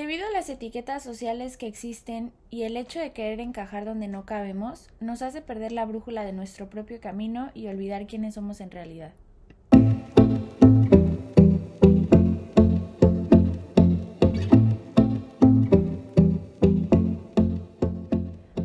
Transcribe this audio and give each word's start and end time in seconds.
Debido 0.00 0.26
a 0.26 0.30
las 0.30 0.48
etiquetas 0.48 1.02
sociales 1.02 1.58
que 1.58 1.66
existen 1.66 2.32
y 2.48 2.62
el 2.62 2.78
hecho 2.78 2.98
de 2.98 3.12
querer 3.12 3.38
encajar 3.38 3.84
donde 3.84 4.08
no 4.08 4.24
cabemos, 4.24 4.88
nos 4.98 5.20
hace 5.20 5.42
perder 5.42 5.72
la 5.72 5.84
brújula 5.84 6.24
de 6.24 6.32
nuestro 6.32 6.70
propio 6.70 7.02
camino 7.02 7.50
y 7.52 7.66
olvidar 7.66 8.06
quiénes 8.06 8.32
somos 8.32 8.62
en 8.62 8.70
realidad. 8.70 9.12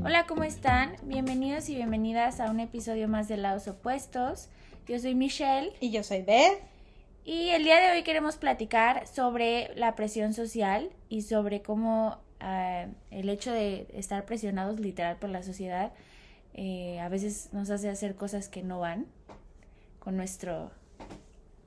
Hola, 0.06 0.26
¿cómo 0.30 0.46
están? 0.46 0.96
Bienvenidos 1.04 1.68
y 1.68 1.76
bienvenidas 1.76 2.40
a 2.40 2.50
un 2.50 2.62
episodio 2.62 3.10
más 3.10 3.28
de 3.28 3.36
Lados 3.36 3.68
Opuestos. 3.68 4.48
Yo 4.88 4.98
soy 5.00 5.16
Michelle. 5.16 5.74
Y 5.82 5.92
yo 5.92 6.02
soy 6.02 6.22
Beth. 6.22 6.75
Y 7.26 7.50
el 7.50 7.64
día 7.64 7.80
de 7.80 7.92
hoy 7.92 8.04
queremos 8.04 8.38
platicar 8.38 9.08
sobre 9.08 9.74
la 9.76 9.96
presión 9.96 10.36
social 10.36 10.92
y 11.10 11.24
sobre 11.24 11.64
cómo 11.64 12.20
eh, 12.40 12.88
el 13.10 13.30
hecho 13.30 13.52
de 13.52 13.88
estar 13.96 14.26
presionados 14.26 14.80
literal 14.80 15.18
por 15.18 15.32
la 15.32 15.42
sociedad 15.42 15.92
eh, 16.54 17.00
a 17.00 17.10
veces 17.10 17.50
nos 17.52 17.72
hace 17.72 17.90
hacer 17.90 18.16
cosas 18.16 18.48
que 18.48 18.62
no 18.62 18.80
van 18.80 19.08
con 19.98 20.16
nuestro 20.16 20.70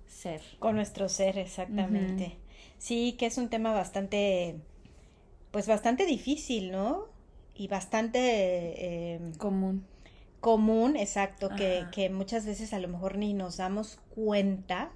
ser. 0.06 0.40
Con 0.60 0.76
nuestro 0.76 1.08
ser, 1.08 1.36
exactamente. 1.38 2.38
Sí, 2.78 3.16
que 3.18 3.26
es 3.26 3.36
un 3.36 3.48
tema 3.48 3.72
bastante, 3.72 4.60
pues 5.50 5.66
bastante 5.66 6.06
difícil, 6.06 6.70
¿no? 6.70 7.06
Y 7.56 7.66
bastante... 7.66 8.20
Eh, 8.20 9.32
común. 9.38 9.84
Común, 10.38 10.94
exacto, 10.94 11.50
que, 11.56 11.86
que 11.90 12.10
muchas 12.10 12.46
veces 12.46 12.72
a 12.72 12.78
lo 12.78 12.86
mejor 12.86 13.18
ni 13.18 13.34
nos 13.34 13.56
damos 13.56 13.98
cuenta 14.14 14.92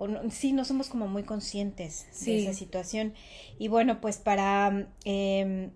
o 0.00 0.30
sí, 0.30 0.52
no 0.52 0.64
somos 0.64 0.88
como 0.88 1.06
muy 1.08 1.24
conscientes 1.24 2.06
de 2.24 2.42
esa 2.42 2.54
situación. 2.54 3.12
Y 3.58 3.68
bueno, 3.68 4.00
pues 4.00 4.16
para, 4.16 4.88
em, 5.04 5.70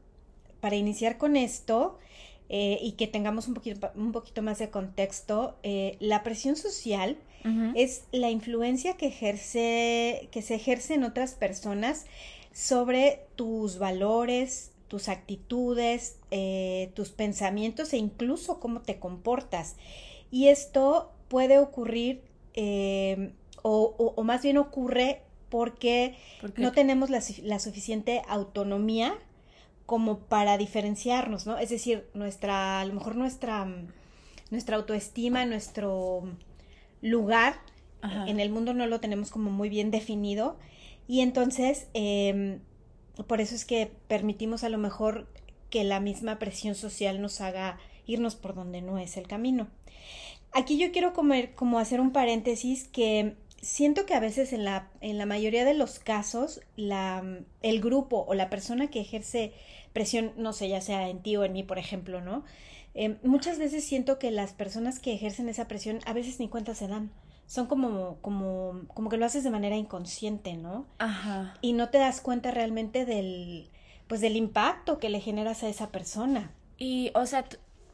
para 0.60 0.76
iniciar 0.76 1.18
con 1.18 1.36
esto 1.36 1.98
eh, 2.48 2.78
y 2.80 2.92
que 2.92 3.06
tengamos 3.06 3.48
un 3.48 3.54
poquito, 3.54 3.90
un 3.94 4.12
poquito 4.12 4.40
más 4.40 4.58
de 4.58 4.70
contexto, 4.70 5.56
eh, 5.62 5.98
la 6.00 6.22
presión 6.22 6.56
social 6.56 7.18
es 7.74 8.04
la 8.10 8.30
influencia 8.30 8.96
que 8.96 9.08
ejerce, 9.08 10.30
que 10.32 10.40
se 10.40 10.54
ejerce 10.54 10.94
en 10.94 11.04
otras 11.04 11.34
personas 11.34 12.06
sobre 12.54 13.26
tus 13.36 13.78
valores, 13.78 14.72
tus 14.88 15.10
actitudes, 15.10 16.16
eh, 16.30 16.90
tus 16.94 17.10
pensamientos 17.10 17.92
e 17.92 17.98
incluso 17.98 18.60
cómo 18.60 18.80
te 18.80 18.98
comportas. 18.98 19.76
Y 20.30 20.48
esto 20.48 21.12
puede 21.28 21.58
ocurrir 21.58 22.22
em, 22.54 23.32
o, 23.66 24.22
más 24.22 24.42
bien 24.42 24.58
ocurre 24.58 25.22
porque 25.48 26.16
no 26.56 26.72
tenemos 26.72 27.08
la, 27.08 27.58
suficiente 27.58 28.22
autonomía 28.28 29.14
como 29.86 30.18
para 30.18 30.58
diferenciarnos, 30.58 31.46
¿no? 31.46 31.56
Es 31.56 31.70
decir, 31.70 32.06
nuestra, 32.12 32.80
a 32.80 32.84
lo 32.84 32.92
mejor 32.92 33.16
nuestra, 33.16 33.66
nuestra 34.50 34.76
autoestima, 34.76 35.46
nuestro 35.46 36.24
lugar 37.00 37.54
en 38.26 38.38
el 38.38 38.50
mundo 38.50 38.74
no 38.74 38.86
lo 38.86 39.00
tenemos 39.00 39.30
como 39.30 39.50
muy 39.50 39.70
bien 39.70 39.90
definido 39.90 40.58
y 41.08 41.20
entonces 41.20 41.88
em, 41.94 42.60
por 43.26 43.40
eso 43.40 43.54
es 43.54 43.64
que 43.64 43.90
permitimos 44.08 44.62
a 44.62 44.68
lo 44.68 44.76
mejor 44.76 45.26
que 45.70 45.84
la 45.84 46.00
misma 46.00 46.38
presión 46.38 46.74
social 46.74 47.22
nos 47.22 47.40
haga 47.40 47.78
irnos 48.06 48.36
por 48.36 48.54
donde 48.54 48.82
no 48.82 48.98
es 48.98 49.16
el 49.16 49.26
camino. 49.26 49.68
Aquí 50.52 50.78
yo 50.78 50.92
quiero 50.92 51.14
comer, 51.14 51.54
como 51.54 51.78
hacer 51.78 52.00
un 52.00 52.12
paréntesis 52.12 52.86
que 52.86 53.36
siento 53.64 54.06
que 54.06 54.14
a 54.14 54.20
veces 54.20 54.52
en 54.52 54.64
la, 54.64 54.88
en 55.00 55.18
la 55.18 55.26
mayoría 55.26 55.64
de 55.64 55.74
los 55.74 55.98
casos 55.98 56.60
la, 56.76 57.24
el 57.62 57.80
grupo 57.80 58.24
o 58.28 58.34
la 58.34 58.50
persona 58.50 58.88
que 58.88 59.00
ejerce 59.00 59.52
presión, 59.92 60.32
no 60.36 60.52
sé, 60.52 60.68
ya 60.68 60.80
sea 60.80 61.08
en 61.08 61.22
ti 61.22 61.36
o 61.36 61.44
en 61.44 61.52
mí, 61.52 61.62
por 61.62 61.78
ejemplo, 61.78 62.20
¿no? 62.20 62.44
Eh, 62.94 63.16
muchas 63.22 63.58
veces 63.58 63.84
siento 63.84 64.18
que 64.18 64.30
las 64.30 64.52
personas 64.52 65.00
que 65.00 65.14
ejercen 65.14 65.48
esa 65.48 65.66
presión 65.66 66.00
a 66.04 66.12
veces 66.12 66.38
ni 66.38 66.48
cuenta 66.48 66.74
se 66.74 66.86
dan. 66.86 67.10
Son 67.46 67.66
como, 67.66 68.18
como, 68.20 68.82
como 68.88 69.10
que 69.10 69.16
lo 69.16 69.26
haces 69.26 69.44
de 69.44 69.50
manera 69.50 69.76
inconsciente, 69.76 70.54
¿no? 70.54 70.86
Ajá. 70.98 71.54
Y 71.60 71.72
no 71.72 71.88
te 71.88 71.98
das 71.98 72.20
cuenta 72.20 72.50
realmente 72.50 73.04
del, 73.04 73.70
pues 74.06 74.20
del 74.20 74.36
impacto 74.36 74.98
que 74.98 75.10
le 75.10 75.20
generas 75.20 75.62
a 75.62 75.68
esa 75.68 75.90
persona. 75.90 76.52
Y, 76.78 77.10
o 77.14 77.26
sea, 77.26 77.44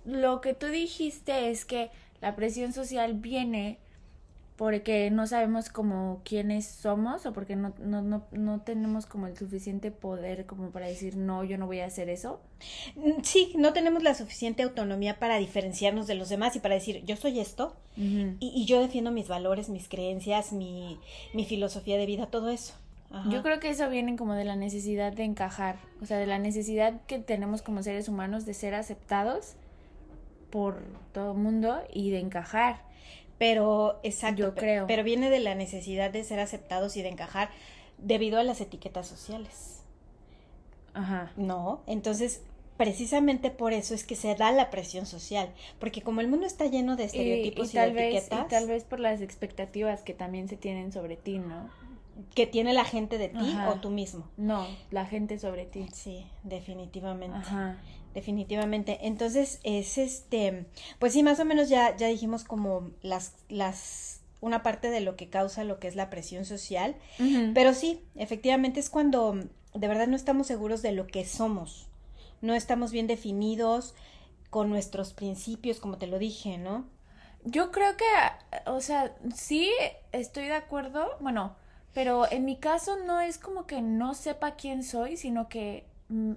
lo 0.05 0.41
que 0.41 0.55
tú 0.55 0.67
dijiste 0.67 1.51
es 1.51 1.65
que 1.65 1.91
la 2.21 2.37
presión 2.37 2.73
social 2.73 3.15
viene 3.15 3.79
porque 4.61 5.11
no 5.11 5.27
sabemos 5.27 5.71
como 5.71 6.21
quiénes 6.23 6.67
somos 6.67 7.25
o 7.25 7.33
porque 7.33 7.57
no, 7.57 7.73
no, 7.79 8.03
no, 8.03 8.27
no 8.31 8.61
tenemos 8.61 9.07
como 9.07 9.27
el 9.27 9.35
suficiente 9.35 9.91
poder 9.91 10.45
como 10.45 10.69
para 10.69 10.87
decir 10.87 11.17
no, 11.17 11.45
yo 11.45 11.57
no 11.57 11.65
voy 11.65 11.81
a 11.81 11.87
hacer 11.87 12.11
eso. 12.11 12.43
Mm, 12.95 13.23
sí, 13.23 13.55
no 13.57 13.73
tenemos 13.73 14.03
la 14.03 14.15
suficiente 14.15 14.63
autonomía 14.63 15.19
para 15.19 15.39
diferenciarnos 15.39 16.07
de 16.07 16.15
los 16.15 16.29
demás 16.29 16.57
y 16.57 16.61
para 16.61 16.75
decir 16.75 17.03
yo 17.07 17.17
soy 17.17 17.41
esto 17.41 17.75
y, 17.97 18.37
y, 18.39 18.67
yo 18.67 18.83
defiendo 18.83 19.11
mis 19.11 19.29
valores, 19.29 19.71
mis 19.71 19.89
creencias, 19.89 20.53
mi, 20.53 20.99
mi 21.33 21.47
filosofía 21.47 21.97
de 21.97 22.05
vida, 22.05 22.27
todo 22.27 22.51
eso. 22.51 22.75
Yo 23.31 23.43
creo 23.43 23.61
que 23.61 23.71
eso 23.71 23.89
viene 23.89 24.15
como 24.17 24.35
de 24.35 24.45
la 24.45 24.57
necesidad 24.57 25.15
de 25.15 25.25
encajar, 25.25 25.79
o 26.03 26.07
sea, 26.07 26.19
de 26.19 26.27
la 26.27 26.39
necesidad 26.39 27.01
que 27.07 27.19
tenemos 27.19 27.63
como 27.63 27.83
seres 27.83 28.11
humanos 28.11 28.45
de 28.45 28.53
ser 28.53 28.75
aceptados 28.75 29.55
por 30.51 30.83
todo 31.15 31.33
el 31.33 31.39
mundo 31.39 31.81
y 31.95 32.11
de 32.11 32.19
encajar 32.19 32.91
pero 33.41 34.01
exacto, 34.03 34.43
yo 34.43 34.55
creo. 34.55 34.87
Pero 34.87 35.03
viene 35.03 35.31
de 35.31 35.41
la 35.41 35.55
necesidad 35.55 36.11
de 36.11 36.25
ser 36.25 36.41
aceptados 36.41 36.99
y 36.99 37.03
de 37.03 37.09
encajar 37.09 37.49
debido 37.97 38.39
a 38.39 38.45
las 38.45 38.61
etiquetas 38.61 39.09
sociales. 39.09 39.81
Ajá. 40.93 41.33
No, 41.37 41.81
entonces 41.87 42.43
precisamente 42.77 43.51
por 43.51 43.73
eso 43.73 43.95
es 43.95 44.05
que 44.05 44.15
se 44.15 44.35
da 44.35 44.53
la 44.53 44.69
presión 44.69 45.07
social, 45.07 45.55
porque 45.79 46.03
como 46.03 46.21
el 46.21 46.29
mundo 46.29 46.47
está 46.47 46.67
lleno 46.67 46.97
de 46.97 47.05
estereotipos 47.05 47.73
y, 47.73 47.77
tal 47.77 47.95
de 47.95 47.95
vez, 47.95 48.15
etiquetas, 48.17 48.47
y 48.47 48.49
tal 48.51 48.69
vez 48.69 48.85
por 48.85 49.01
las 49.01 49.23
expectativas 49.23 50.03
que 50.03 50.13
también 50.13 50.47
se 50.47 50.59
tienen 50.59 50.93
sobre 50.93 51.17
ti, 51.17 51.39
¿no? 51.39 51.71
Que 52.35 52.47
tiene 52.47 52.75
la 52.75 52.85
gente 52.85 53.17
de 53.17 53.31
ti 53.31 53.57
o 53.71 53.77
tú 53.77 53.89
mismo. 53.89 54.29
No, 54.37 54.67
la 54.91 55.07
gente 55.07 55.39
sobre 55.39 55.65
ti. 55.65 55.87
Sí, 55.95 56.27
definitivamente. 56.43 57.39
Ajá 57.39 57.79
definitivamente. 58.15 59.07
Entonces, 59.07 59.61
es 59.63 59.99
este, 59.99 60.67
pues 60.99 61.13
sí, 61.13 61.23
más 61.23 61.41
o 61.41 61.45
menos 61.45 61.69
ya, 61.69 61.97
ya 61.97 62.09
dijimos 62.09 62.45
como 62.45 62.91
las, 63.03 63.35
las, 63.49 64.21
una 64.41 64.63
parte 64.63 64.91
de 64.91 65.01
lo 65.01 65.17
que 65.17 65.29
causa 65.29 65.65
lo 65.65 65.79
que 65.79 65.89
es 65.89 65.97
la 65.97 66.11
presión 66.11 66.45
social, 66.45 66.97
pero 67.55 67.75
sí, 67.75 68.03
efectivamente 68.17 68.81
es 68.81 68.91
cuando 68.91 69.39
de 69.75 69.89
verdad 69.89 70.09
no 70.09 70.17
estamos 70.17 70.47
seguros 70.47 70.83
de 70.83 70.93
lo 70.93 71.07
que 71.07 71.25
somos, 71.25 71.89
no 72.41 72.55
estamos 72.55 72.91
bien 72.91 73.07
definidos 73.07 73.95
con 74.49 74.69
nuestros 74.71 75.13
principios, 75.13 75.79
como 75.79 75.99
te 75.99 76.07
lo 76.07 76.19
dije, 76.19 76.59
¿no? 76.59 76.87
Yo 77.45 77.71
creo 77.71 77.97
que, 77.97 78.05
o 78.67 78.81
sea, 78.81 79.15
sí 79.35 79.71
estoy 80.13 80.45
de 80.45 80.55
acuerdo, 80.55 81.17
bueno, 81.21 81.55
pero 81.95 82.31
en 82.31 82.45
mi 82.45 82.57
caso 82.57 82.97
no 83.05 83.21
es 83.21 83.39
como 83.39 83.67
que 83.67 83.83
no 83.83 84.15
sepa 84.15 84.57
quién 84.57 84.83
soy, 84.83 85.17
sino 85.17 85.49
que 85.49 85.87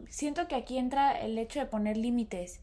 siento 0.10 0.48
que 0.48 0.56
aquí 0.56 0.78
entra 0.78 1.12
el 1.20 1.38
hecho 1.38 1.60
de 1.60 1.66
poner 1.66 1.98
límites, 1.98 2.62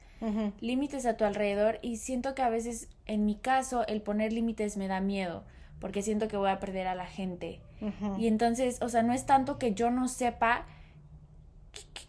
límites 0.60 1.06
a 1.06 1.16
tu 1.16 1.24
alrededor 1.24 1.78
y 1.80 1.96
siento 1.96 2.34
que 2.34 2.42
a 2.42 2.50
veces, 2.50 2.88
en 3.06 3.24
mi 3.24 3.36
caso, 3.36 3.86
el 3.86 4.02
poner 4.02 4.32
límites 4.32 4.76
me 4.76 4.86
da 4.86 5.00
miedo 5.00 5.44
porque 5.80 6.02
siento 6.02 6.28
que 6.28 6.36
voy 6.36 6.50
a 6.50 6.60
perder 6.60 6.86
a 6.86 6.94
la 6.94 7.06
gente. 7.06 7.60
Y 8.18 8.26
entonces, 8.26 8.80
o 8.82 8.90
sea, 8.90 9.02
no 9.02 9.14
es 9.14 9.24
tanto 9.24 9.58
que 9.58 9.72
yo 9.72 9.90
no 9.90 10.08
sepa 10.08 10.66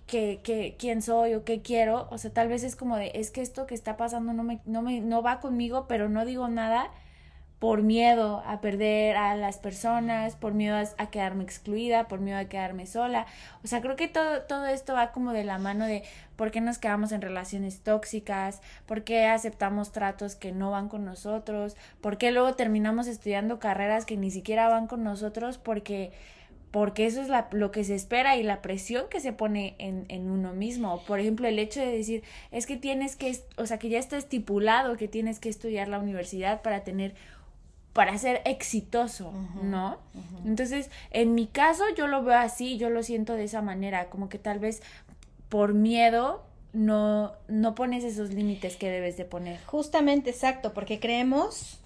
que, 0.06 0.41
que, 0.44 0.75
quién 0.78 1.01
soy 1.01 1.34
o 1.35 1.45
qué 1.45 1.61
quiero, 1.61 2.09
o 2.11 2.17
sea, 2.17 2.34
tal 2.34 2.50
vez 2.50 2.63
es 2.63 2.75
como 2.75 2.97
de, 2.97 3.11
es 3.16 3.31
que 3.31 3.41
esto 3.41 3.66
que 3.66 3.75
está 3.75 3.95
pasando 3.95 4.34
no 4.34 4.44
me, 4.44 4.59
no 4.66 4.81
me, 4.81 5.00
no 5.00 5.22
va 5.22 5.40
conmigo, 5.40 5.85
pero 5.88 6.09
no 6.09 6.25
digo 6.25 6.50
nada 6.50 6.91
por 7.61 7.83
miedo 7.83 8.41
a 8.47 8.59
perder 8.59 9.16
a 9.17 9.35
las 9.35 9.59
personas, 9.59 10.35
por 10.35 10.55
miedo 10.55 10.75
a, 10.97 11.09
quedarme 11.11 11.44
excluida, 11.44 12.07
por 12.07 12.19
miedo 12.19 12.39
a 12.39 12.45
quedarme 12.45 12.88
sola. 12.88 13.27
O 13.63 13.67
sea, 13.67 13.81
creo 13.81 13.95
que 13.95 14.07
todo, 14.07 14.41
todo 14.47 14.66
esto 14.66 14.96
va 14.96 15.11
como 15.11 15.31
de 15.31 15.43
la 15.43 15.59
mano 15.59 15.85
de 15.85 16.02
por 16.35 16.49
qué 16.49 16.59
nos 16.59 16.79
quedamos 16.79 17.11
en 17.11 17.22
relaciones 17.22 17.81
tóxicas, 17.81 18.63
por 18.87 19.03
qué 19.03 19.28
aceptamos 19.28 19.91
tratos 19.91 20.34
que 20.34 20.52
no 20.52 20.72
van 20.72 20.90
con 20.90 21.05
nosotros, 21.05 21.78
por 22.02 22.17
qué 22.17 22.31
luego 22.31 22.55
terminamos 22.55 23.05
estudiando 23.05 23.59
carreras 23.59 24.07
que 24.07 24.17
ni 24.17 24.31
siquiera 24.31 24.67
van 24.67 24.87
con 24.87 25.03
nosotros, 25.03 25.59
porque 25.59 26.14
porque 26.72 27.05
eso 27.05 27.22
es 27.22 27.28
la, 27.28 27.49
lo 27.52 27.69
que 27.69 27.84
se 27.84 27.96
espera 27.96 28.37
y 28.37 28.43
la 28.43 28.61
presión 28.61 29.05
que 29.09 29.19
se 29.19 29.34
pone 29.34 29.75
en, 29.78 30.05
en 30.07 30.31
uno 30.31 30.53
mismo. 30.53 31.03
Por 31.03 31.19
ejemplo, 31.19 31.47
el 31.47 31.59
hecho 31.59 31.81
de 31.81 31.91
decir, 31.91 32.23
es 32.49 32.66
que 32.66 32.78
tienes 32.78 33.17
que, 33.17 33.37
o 33.57 33.66
sea, 33.66 33.78
que 33.78 33.90
ya 33.90 33.99
está 33.99 34.17
estipulado 34.17 34.96
que 34.96 35.09
tienes 35.09 35.40
que 35.40 35.49
estudiar 35.49 35.90
la 35.90 35.99
universidad 35.99 36.61
para 36.61 36.85
tener 36.85 37.14
para 37.93 38.17
ser 38.17 38.41
exitoso, 38.46 39.34
¿no? 39.61 39.97
Entonces, 40.46 40.90
en 41.11 41.35
mi 41.35 41.47
caso 41.47 41.84
yo 41.96 42.08
lo 42.08 42.23
veo 42.23 42.38
así, 42.38 42.78
yo 42.78 42.90
lo 42.90 43.03
siento 43.03 43.34
de 43.34 43.43
esa 43.43 43.61
manera, 43.61 44.09
como 44.09 44.29
que 44.29 44.40
tal 44.40 44.59
vez 44.59 44.82
por 45.49 45.73
miedo 45.73 46.43
no, 46.73 47.34
no 47.49 47.76
pones 47.76 48.05
esos 48.05 48.32
límites 48.34 48.78
que 48.78 48.90
debes 48.90 49.17
de 49.17 49.26
poner. 49.26 49.59
Justamente, 49.66 50.29
exacto, 50.29 50.73
porque 50.73 50.99
creemos 50.99 51.82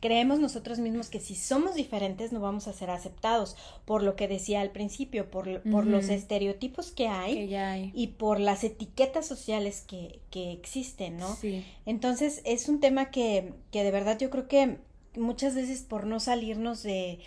creemos 0.00 0.38
nosotros 0.38 0.78
mismos 0.78 1.08
que 1.08 1.20
si 1.20 1.34
somos 1.34 1.74
diferentes 1.74 2.32
no 2.32 2.40
vamos 2.40 2.68
a 2.68 2.72
ser 2.72 2.90
aceptados, 2.90 3.56
por 3.84 4.02
lo 4.02 4.16
que 4.16 4.28
decía 4.28 4.60
al 4.60 4.70
principio, 4.70 5.30
por, 5.30 5.60
por 5.62 5.86
los 5.86 6.08
estereotipos 6.08 6.92
que 6.92 7.08
hay, 7.08 7.52
hay, 7.54 7.90
y 7.94 8.08
por 8.08 8.38
las 8.40 8.64
etiquetas 8.64 9.26
sociales 9.26 9.84
que, 9.86 10.20
que 10.30 10.52
existen, 10.52 11.16
¿no? 11.16 11.34
Sí. 11.34 11.64
Entonces 11.86 12.42
es 12.44 12.68
un 12.68 12.80
tema 12.80 13.10
que, 13.10 13.52
que 13.72 13.82
de 13.82 13.90
verdad 13.90 14.18
yo 14.18 14.30
creo 14.30 14.46
que 14.48 14.76
muchas 15.16 15.54
veces 15.54 15.82
por 15.82 16.06
no 16.06 16.20
salirnos 16.20 16.82
de, 16.82 17.20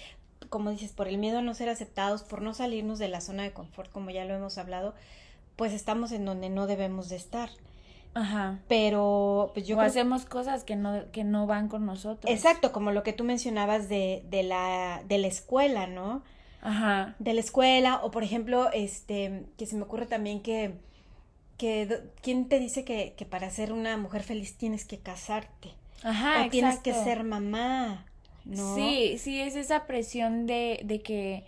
como 0.50 0.72
dices, 0.72 0.92
por 0.92 1.08
el 1.08 1.18
miedo 1.18 1.40
a 1.40 1.42
no 1.42 1.54
ser 1.54 1.70
aceptados, 1.70 2.24
por 2.24 2.42
no 2.42 2.54
salirnos 2.54 3.00
de 3.00 3.08
la 3.08 3.22
zona 3.22 3.44
de 3.44 3.54
confort, 3.54 3.92
como 3.92 4.10
ya 4.10 4.26
lo 4.26 4.34
hemos 4.34 4.58
hablado, 4.58 4.94
pues 5.56 5.74
estamos 5.74 6.12
en 6.12 6.26
donde 6.26 6.50
no 6.50 6.68
debemos 6.68 7.10
de 7.10 7.16
estar. 7.16 7.50
Ajá. 8.14 8.60
Pero 8.68 9.52
pues 9.54 9.66
yo 9.66 9.78
o 9.78 9.82
hacemos 9.82 10.26
cosas 10.26 10.64
que 10.64 10.76
no, 10.76 11.10
que 11.12 11.24
no 11.24 11.48
van 11.48 11.70
con 11.70 11.86
nosotros. 11.86 12.32
Exacto, 12.32 12.72
como 12.72 12.92
lo 12.92 13.04
que 13.04 13.14
tú 13.14 13.24
mencionabas 13.24 13.88
de, 13.88 14.26
de 14.30 14.44
la, 14.44 15.02
de 15.08 15.18
la 15.18 15.28
escuela, 15.28 15.88
¿no? 15.88 16.22
Ajá. 16.62 17.16
De 17.20 17.34
la 17.34 17.40
escuela, 17.40 18.02
o 18.04 18.12
por 18.12 18.24
ejemplo, 18.24 18.70
este, 18.74 19.46
que 19.58 19.66
se 19.66 19.76
me 19.76 19.84
ocurre 19.84 20.06
también 20.06 20.42
que, 20.42 20.76
que 21.58 22.02
¿quién 22.22 22.50
te 22.50 22.60
dice 22.60 22.84
que, 22.84 23.14
que 23.18 23.26
para 23.26 23.50
ser 23.50 23.72
una 23.72 23.96
mujer 23.98 24.24
feliz 24.24 24.58
tienes 24.58 24.86
que 24.86 25.00
casarte? 25.00 25.74
Ajá, 26.04 26.46
o 26.46 26.50
tienes 26.50 26.80
que 26.80 26.94
ser 26.94 27.24
mamá, 27.24 28.06
¿no? 28.46 28.76
Sí, 28.76 29.18
sí, 29.18 29.40
es 29.40 29.56
esa 29.56 29.86
presión 29.86 30.48
de, 30.48 30.82
de 30.84 31.02
que, 31.02 31.44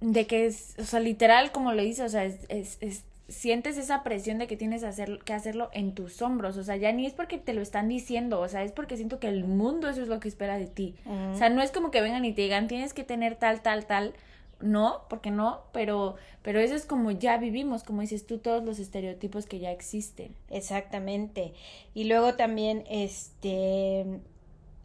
de 0.00 0.26
que 0.26 0.46
es, 0.46 0.74
o 0.78 0.84
sea, 0.84 1.00
literal, 1.00 1.52
como 1.52 1.72
lo 1.72 1.82
dice, 1.82 2.04
o 2.04 2.08
sea, 2.08 2.24
es, 2.24 2.38
es, 2.48 3.04
sientes 3.28 3.76
esa 3.76 4.02
presión 4.02 4.38
de 4.38 4.46
que 4.46 4.56
tienes 4.56 4.82
hacer, 4.84 5.18
que 5.24 5.34
hacerlo 5.34 5.68
en 5.72 5.94
tus 5.94 6.22
hombros, 6.22 6.56
o 6.56 6.64
sea, 6.64 6.76
ya 6.76 6.90
ni 6.92 7.06
es 7.06 7.12
porque 7.12 7.36
te 7.36 7.52
lo 7.52 7.60
están 7.60 7.88
diciendo, 7.88 8.40
o 8.40 8.48
sea, 8.48 8.62
es 8.62 8.72
porque 8.72 8.96
siento 8.96 9.20
que 9.20 9.28
el 9.28 9.44
mundo 9.44 9.88
eso 9.88 10.02
es 10.02 10.08
lo 10.08 10.18
que 10.18 10.28
espera 10.28 10.56
de 10.56 10.66
ti. 10.66 10.94
O 11.32 11.36
sea, 11.36 11.50
no 11.50 11.60
es 11.60 11.70
como 11.70 11.90
que 11.90 12.00
vengan 12.00 12.24
y 12.24 12.32
te 12.32 12.42
digan, 12.42 12.68
tienes 12.68 12.94
que 12.94 13.04
tener 13.04 13.36
tal, 13.36 13.60
tal, 13.60 13.86
tal, 13.86 14.14
no, 14.60 15.02
porque 15.08 15.30
no, 15.30 15.60
pero, 15.72 16.16
pero 16.42 16.58
eso 16.60 16.74
es 16.74 16.84
como 16.84 17.10
ya 17.10 17.38
vivimos, 17.38 17.84
como 17.84 18.00
dices 18.00 18.26
tú, 18.26 18.38
todos 18.38 18.64
los 18.64 18.78
estereotipos 18.78 19.46
que 19.46 19.60
ya 19.60 19.70
existen. 19.70 20.34
Exactamente. 20.50 21.54
Y 21.94 22.04
luego 22.04 22.34
también, 22.34 22.84
este, 22.90 24.04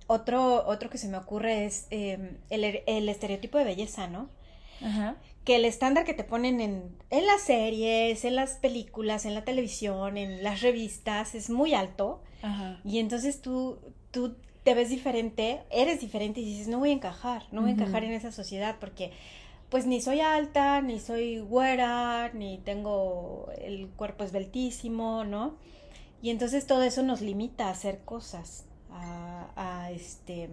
otro, 0.08 0.66
otro 0.68 0.90
que 0.90 0.98
se 0.98 1.08
me 1.08 1.18
ocurre 1.18 1.66
es 1.66 1.88
em, 1.90 2.38
el, 2.50 2.82
el, 2.86 3.10
estereotipo 3.10 3.58
de 3.58 3.64
belleza, 3.64 4.08
¿no? 4.08 4.30
Ajá. 4.82 5.16
Que 5.44 5.56
el 5.56 5.66
estándar 5.66 6.06
que 6.06 6.14
te 6.14 6.24
ponen 6.24 6.62
en, 6.62 6.96
en 7.10 7.26
las 7.26 7.42
series, 7.42 8.24
en 8.26 8.36
las 8.36 8.58
películas, 8.58 9.26
en 9.26 9.34
la 9.34 9.44
televisión, 9.44 10.18
en 10.18 10.44
las 10.44 10.62
revistas, 10.62 11.34
es 11.36 11.50
muy 11.50 11.74
alto. 11.74 12.22
Ajá. 12.44 12.80
Y 12.86 13.00
entonces 13.00 13.42
tú, 13.42 13.80
tú 14.12 14.36
te 14.64 14.74
ves 14.76 14.90
diferente, 14.90 15.62
eres 15.72 16.00
diferente 16.00 16.40
y 16.40 16.46
dices, 16.46 16.68
no 16.68 16.80
voy 16.80 16.92
a 16.92 16.94
encajar, 16.94 17.44
no 17.52 17.62
voy 17.62 17.72
a 17.72 17.74
encajar 17.74 18.04
en 18.04 18.14
esa 18.14 18.32
sociedad 18.32 18.78
porque 18.80 19.12
pues 19.74 19.88
ni 19.88 20.02
soy 20.02 20.22
alta, 20.22 20.82
ni 20.82 21.00
soy 21.00 21.40
güera, 21.40 22.30
ni 22.32 22.60
tengo 22.60 23.50
el 23.58 23.88
cuerpo 23.88 24.24
esbeltísimo, 24.24 25.24
¿no? 25.24 25.58
Y 26.22 26.30
entonces 26.30 26.68
todo 26.68 26.84
eso 26.84 27.02
nos 27.02 27.22
limita 27.22 27.70
a 27.70 27.72
hacer 27.72 28.02
cosas, 28.06 28.68
a, 28.92 29.90
este, 29.90 30.52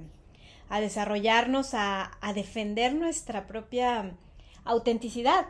a 0.71 0.81
desarrollarnos, 0.81 1.75
a, 1.75 2.13
a, 2.23 2.33
defender 2.33 2.95
nuestra 2.95 3.47
propia 3.47 4.17
autenticidad, 4.65 5.45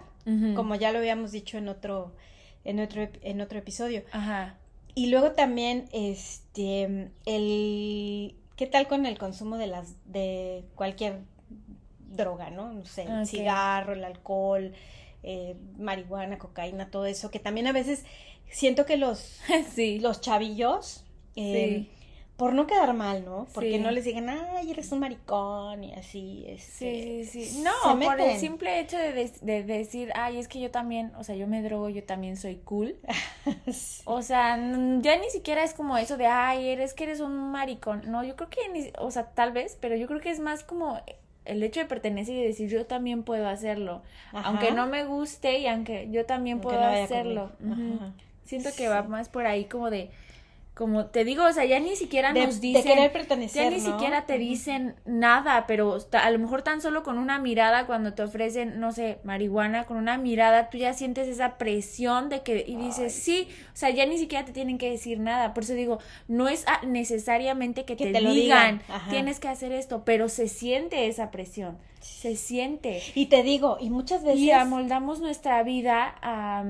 como 0.56 0.74
ya 0.74 0.90
lo 0.90 0.98
habíamos 0.98 1.30
dicho 1.30 1.56
en 1.56 1.68
otro, 1.68 2.12
en 2.64 2.80
otro, 2.80 3.08
en 3.22 3.40
otro 3.40 3.60
episodio. 3.60 4.02
Ajá. 4.10 4.58
Y 4.96 5.10
luego 5.10 5.30
también, 5.30 5.88
este, 5.92 7.12
el, 7.24 8.34
¿qué 8.56 8.66
tal 8.66 8.88
con 8.88 9.06
el 9.06 9.16
consumo 9.16 9.58
de 9.58 9.68
las, 9.68 9.94
de 10.06 10.64
cualquier 10.74 11.20
droga, 12.10 12.50
¿no? 12.50 12.72
No 12.72 12.84
sé, 12.84 13.02
el 13.02 13.26
cigarro, 13.26 13.94
el 13.94 14.04
alcohol, 14.04 14.72
eh, 15.22 15.56
marihuana, 15.78 16.38
cocaína, 16.38 16.90
todo 16.90 17.06
eso, 17.06 17.30
que 17.30 17.38
también 17.38 17.66
a 17.66 17.72
veces 17.72 18.04
siento 18.50 18.84
que 18.84 18.96
los, 18.96 19.40
los 20.00 20.20
chavillos, 20.20 21.04
eh, 21.36 21.86
por 22.40 22.54
no 22.54 22.66
quedar 22.66 22.94
mal, 22.94 23.22
¿no? 23.26 23.46
Porque 23.52 23.78
no 23.78 23.90
les 23.90 24.06
digan, 24.06 24.30
ay, 24.30 24.70
eres 24.70 24.90
un 24.92 25.00
maricón 25.00 25.84
y 25.84 25.92
así. 25.92 26.46
Este, 26.48 27.26
sí, 27.26 27.44
sí, 27.44 27.62
No, 27.62 28.00
por 28.00 28.18
el 28.18 28.38
simple 28.38 28.80
hecho 28.80 28.96
de, 28.96 29.30
de, 29.42 29.62
decir, 29.62 30.10
ay, 30.14 30.38
es 30.38 30.48
que 30.48 30.58
yo 30.58 30.70
también, 30.70 31.12
o 31.18 31.22
sea, 31.22 31.36
yo 31.36 31.46
me 31.46 31.60
drogo, 31.60 31.90
yo 31.90 32.02
también 32.02 32.38
soy 32.38 32.56
cool. 32.56 32.96
O 34.06 34.22
sea, 34.22 34.56
ya 34.56 35.18
ni 35.18 35.30
siquiera 35.30 35.62
es 35.64 35.74
como 35.74 35.98
eso 35.98 36.16
de, 36.16 36.26
ay, 36.26 36.68
eres 36.68 36.94
que 36.94 37.04
eres 37.04 37.20
un 37.20 37.52
maricón. 37.52 38.02
No, 38.06 38.24
yo 38.24 38.36
creo 38.36 38.48
que, 38.48 38.68
ni, 38.70 38.90
o 38.98 39.10
sea, 39.10 39.32
tal 39.32 39.52
vez, 39.52 39.76
pero 39.78 39.96
yo 39.96 40.06
creo 40.06 40.20
que 40.20 40.30
es 40.30 40.40
más 40.40 40.64
como 40.64 40.98
el 41.50 41.62
hecho 41.62 41.80
de 41.80 41.86
pertenecer 41.86 42.34
y 42.34 42.42
decir 42.42 42.68
yo 42.68 42.86
también 42.86 43.22
puedo 43.22 43.48
hacerlo, 43.48 44.02
aunque 44.32 44.72
no 44.72 44.86
me 44.86 45.04
guste 45.04 45.58
y 45.58 45.66
aunque 45.66 46.08
yo 46.10 46.26
también 46.26 46.60
puedo 46.60 46.80
hacerlo. 46.80 47.50
Siento 48.44 48.70
que 48.76 48.88
va 48.88 49.02
más 49.02 49.28
por 49.28 49.46
ahí 49.46 49.64
como 49.64 49.90
de 49.90 50.10
como 50.74 51.06
te 51.06 51.24
digo, 51.24 51.44
o 51.44 51.52
sea, 51.52 51.64
ya 51.64 51.78
ni 51.78 51.94
siquiera 51.96 52.32
nos 52.32 52.60
dicen. 52.60 52.82
De 52.82 52.88
querer 52.88 53.12
pertenecer. 53.12 53.64
Ya 53.64 53.76
ni 53.76 53.82
siquiera 53.82 54.24
te 54.24 54.38
dicen 54.38 54.94
nada, 55.04 55.66
pero 55.66 55.98
a 56.12 56.30
lo 56.30 56.38
mejor 56.38 56.62
tan 56.62 56.80
solo 56.80 57.02
con 57.02 57.18
una 57.18 57.38
mirada, 57.38 57.86
cuando 57.86 58.14
te 58.14 58.22
ofrecen, 58.22 58.80
no 58.80 58.92
sé, 58.92 59.18
marihuana, 59.22 59.84
con 59.84 59.96
una 59.96 60.16
mirada, 60.16 60.70
tú 60.70 60.78
ya 60.78 60.94
sientes 60.94 61.28
esa 61.28 61.58
presión 61.58 62.28
de 62.30 62.42
que. 62.42 62.64
Y 62.66 62.76
dices, 62.76 63.12
sí, 63.12 63.48
o 63.74 63.76
sea, 63.76 63.90
ya 63.90 64.06
ni 64.06 64.16
siquiera 64.16 64.44
te 64.44 64.52
tienen 64.52 64.78
que 64.78 64.88
decir 64.88 65.18
nada. 65.18 65.52
Por 65.52 65.64
eso 65.64 65.74
digo, 65.74 65.98
no 66.28 66.48
es 66.48 66.64
necesariamente 66.86 67.84
que, 67.84 67.96
te, 67.96 68.12
digan, 68.12 68.80
tienes 69.10 69.38
que 69.38 69.48
hacer 69.48 69.72
esto, 69.72 70.04
pero 70.06 70.30
se 70.30 70.48
siente 70.48 71.08
esa 71.08 71.30
presión. 71.30 71.78
Se 72.00 72.36
siente. 72.36 73.02
Y 73.14 73.26
te 73.26 73.42
digo, 73.42 73.76
y 73.80 73.90
muchas 73.90 74.22
veces. 74.22 74.40
Y 74.40 74.50
amoldamos 74.50 75.20
nuestra 75.20 75.62
vida 75.62 76.14
a. 76.22 76.64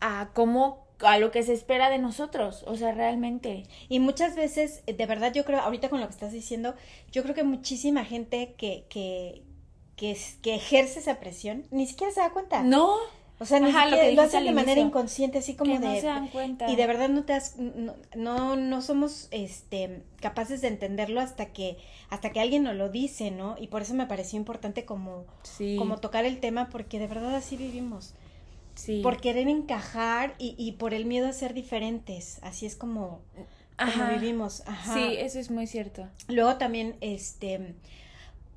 a 0.00 0.30
cómo 0.32 0.87
a 1.00 1.18
lo 1.18 1.30
que 1.30 1.42
se 1.42 1.52
espera 1.52 1.90
de 1.90 1.98
nosotros, 1.98 2.64
o 2.66 2.76
sea, 2.76 2.92
realmente. 2.92 3.64
Y 3.88 4.00
muchas 4.00 4.36
veces, 4.36 4.82
de 4.86 5.06
verdad, 5.06 5.32
yo 5.32 5.44
creo, 5.44 5.60
ahorita 5.60 5.88
con 5.88 6.00
lo 6.00 6.06
que 6.06 6.12
estás 6.12 6.32
diciendo, 6.32 6.74
yo 7.12 7.22
creo 7.22 7.34
que 7.34 7.44
muchísima 7.44 8.04
gente 8.04 8.54
que, 8.56 8.84
que, 8.88 9.42
que, 9.96 10.18
que 10.42 10.54
ejerce 10.54 10.98
esa 11.00 11.20
presión, 11.20 11.64
ni 11.70 11.86
siquiera 11.86 12.12
se 12.12 12.20
da 12.20 12.30
cuenta. 12.30 12.62
No. 12.62 12.96
O 13.40 13.44
sea, 13.44 13.60
ni 13.60 13.70
lo, 13.70 13.96
que 13.96 14.12
lo 14.12 14.22
hacen 14.22 14.44
de 14.44 14.50
manera 14.50 14.80
inconsciente, 14.80 15.38
así 15.38 15.54
como 15.54 15.78
de... 15.78 15.86
No 15.86 15.94
se 15.94 16.06
dan 16.06 16.28
cuenta. 16.28 16.68
Y 16.68 16.74
de 16.74 16.86
verdad 16.88 17.08
no 17.08 17.22
te 17.22 17.34
has, 17.34 17.56
no, 18.16 18.56
no, 18.56 18.82
somos 18.82 19.28
este 19.30 20.02
capaces 20.20 20.60
de 20.60 20.66
entenderlo 20.66 21.20
hasta 21.20 21.46
que, 21.46 21.76
hasta 22.10 22.30
que 22.30 22.40
alguien 22.40 22.64
nos 22.64 22.74
lo 22.74 22.88
dice, 22.88 23.30
¿no? 23.30 23.54
Y 23.60 23.68
por 23.68 23.82
eso 23.82 23.94
me 23.94 24.06
pareció 24.06 24.36
importante 24.38 24.84
como, 24.84 25.24
como 25.78 25.98
tocar 25.98 26.24
el 26.24 26.40
tema, 26.40 26.68
porque 26.68 26.98
de 26.98 27.06
verdad 27.06 27.36
así 27.36 27.56
vivimos. 27.56 28.14
Por 29.02 29.20
querer 29.20 29.48
encajar 29.48 30.34
y, 30.38 30.54
y, 30.56 30.72
por 30.72 30.94
el 30.94 31.04
miedo 31.04 31.28
a 31.28 31.32
ser 31.32 31.54
diferentes. 31.54 32.38
Así 32.42 32.66
es 32.66 32.76
como, 32.76 33.22
vivimos. 34.12 34.62
Sí, 34.92 35.16
eso 35.18 35.38
es 35.38 35.50
muy 35.50 35.66
cierto. 35.66 36.08
Luego 36.28 36.56
también, 36.56 36.96
este, 37.00 37.74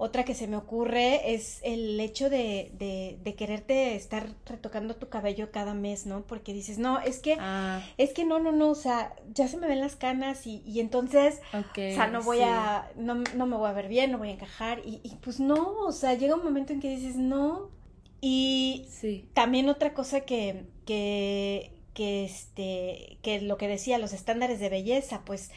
otra 0.04 0.26
que 0.26 0.34
se 0.34 0.48
me 0.48 0.58
ocurre 0.58 1.36
es 1.36 1.60
el 1.64 2.00
hecho 2.00 2.32
de, 2.32 2.72
de, 3.24 3.36
quererte 3.36 3.96
estar 3.96 4.30
retocando 4.48 4.96
tu 4.96 5.10
cabello 5.10 5.52
cada 5.52 5.76
mes, 5.76 6.08
¿no? 6.08 6.24
Porque 6.24 6.54
dices, 6.54 6.80
no, 6.80 7.00
es 7.00 7.20
que, 7.20 7.38
ah. 7.40 7.82
es 8.00 8.12
que 8.12 8.26
no, 8.26 8.40
no, 8.40 8.52
no, 8.52 8.70
o 8.70 8.76
sea, 8.76 9.14
ya 9.34 9.48
se 9.48 9.58
me 9.58 9.68
ven 9.68 9.80
las 9.80 9.96
canas 9.96 10.48
y, 10.48 10.64
y 10.66 10.80
entonces, 10.80 11.40
o 11.54 11.76
sea, 11.76 12.08
no 12.08 12.24
voy 12.24 12.40
a, 12.42 12.90
no, 12.96 13.14
no 13.36 13.46
me 13.46 13.58
voy 13.58 13.70
a 13.70 13.74
ver 13.74 13.90
bien, 13.90 14.12
no 14.12 14.18
voy 14.18 14.30
a 14.30 14.34
encajar 14.34 14.82
y, 14.84 15.02
y 15.04 15.18
pues 15.22 15.40
no, 15.40 15.78
o 15.86 15.92
sea, 15.92 16.16
llega 16.16 16.34
un 16.34 16.44
momento 16.44 16.74
en 16.74 16.80
que 16.80 16.90
dices, 16.90 17.16
no, 17.16 17.70
y 18.22 18.88
también 19.34 19.68
otra 19.68 19.96
cosa 19.96 20.22
que, 20.22 20.66
que, 20.86 21.72
que, 21.96 22.24
este, 22.24 23.18
que 23.24 23.42
lo 23.42 23.58
que 23.58 23.68
decía, 23.68 23.98
los 23.98 24.14
estándares 24.14 24.60
de 24.60 24.70
belleza, 24.70 25.24
pues 25.26 25.52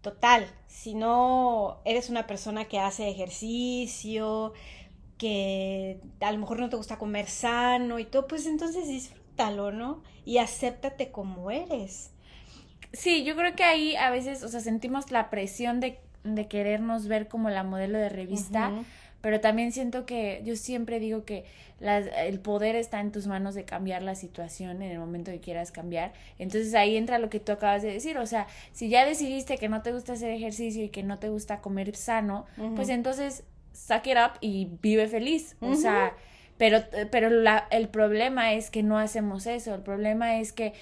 total, 0.00 0.46
si 0.66 0.94
no 0.94 1.80
eres 1.84 2.08
una 2.08 2.26
persona 2.26 2.64
que 2.64 2.78
hace 2.78 3.08
ejercicio, 3.10 4.54
que 5.18 6.00
a 6.20 6.32
lo 6.32 6.38
mejor 6.38 6.58
no 6.58 6.70
te 6.70 6.76
gusta 6.76 6.98
comer 6.98 7.26
sano 7.26 7.98
y 7.98 8.06
todo, 8.06 8.26
pues 8.26 8.46
entonces 8.46 8.88
disfrútalo, 8.88 9.70
¿no? 9.72 10.02
Y 10.24 10.38
acéptate 10.38 11.10
como 11.10 11.50
eres. 11.50 12.12
Sí, 12.92 13.24
yo 13.24 13.36
creo 13.36 13.54
que 13.54 13.64
ahí 13.64 13.94
a 13.96 14.10
veces, 14.10 14.42
o 14.42 14.48
sea, 14.48 14.60
sentimos 14.60 15.10
la 15.10 15.28
presión 15.28 15.80
de, 15.80 16.00
de 16.24 16.48
querernos 16.48 17.08
ver 17.08 17.28
como 17.28 17.50
la 17.50 17.62
modelo 17.62 17.98
de 17.98 18.08
revista 18.08 18.72
pero 19.26 19.40
también 19.40 19.72
siento 19.72 20.06
que 20.06 20.40
yo 20.44 20.54
siempre 20.54 21.00
digo 21.00 21.24
que 21.24 21.46
el 21.80 22.38
poder 22.38 22.76
está 22.76 23.00
en 23.00 23.10
tus 23.10 23.26
manos 23.26 23.56
de 23.56 23.64
cambiar 23.64 24.04
la 24.04 24.14
situación 24.14 24.82
en 24.82 24.92
el 24.92 25.00
momento 25.00 25.32
que 25.32 25.40
quieras 25.40 25.72
cambiar. 25.72 26.12
Entonces 26.38 26.72
ahí 26.76 26.96
entra 26.96 27.18
lo 27.18 27.28
que 27.28 27.40
tú 27.40 27.50
acabas 27.50 27.82
de 27.82 27.92
decir, 27.92 28.18
o 28.18 28.26
sea, 28.26 28.46
si 28.70 28.88
ya 28.88 29.04
decidiste 29.04 29.58
que 29.58 29.68
no 29.68 29.82
te 29.82 29.90
gusta 29.90 30.12
hacer 30.12 30.30
ejercicio 30.30 30.84
y 30.84 30.90
que 30.90 31.02
no 31.02 31.18
te 31.18 31.28
gusta 31.28 31.60
comer 31.60 31.96
sano, 31.96 32.46
pues 32.76 32.88
entonces 32.88 33.42
suck 33.72 34.06
it 34.06 34.16
up 34.16 34.38
y 34.40 34.68
vive 34.80 35.08
feliz, 35.08 35.56
o 35.58 35.74
sea, 35.74 36.14
pero, 36.56 36.84
pero 37.10 37.28
la, 37.28 37.66
el 37.72 37.88
problema 37.88 38.52
es 38.52 38.70
que 38.70 38.84
no 38.84 38.96
hacemos 38.96 39.48
eso, 39.48 39.74
el 39.74 39.82
problema 39.82 40.38
es 40.38 40.52
que... 40.52 40.72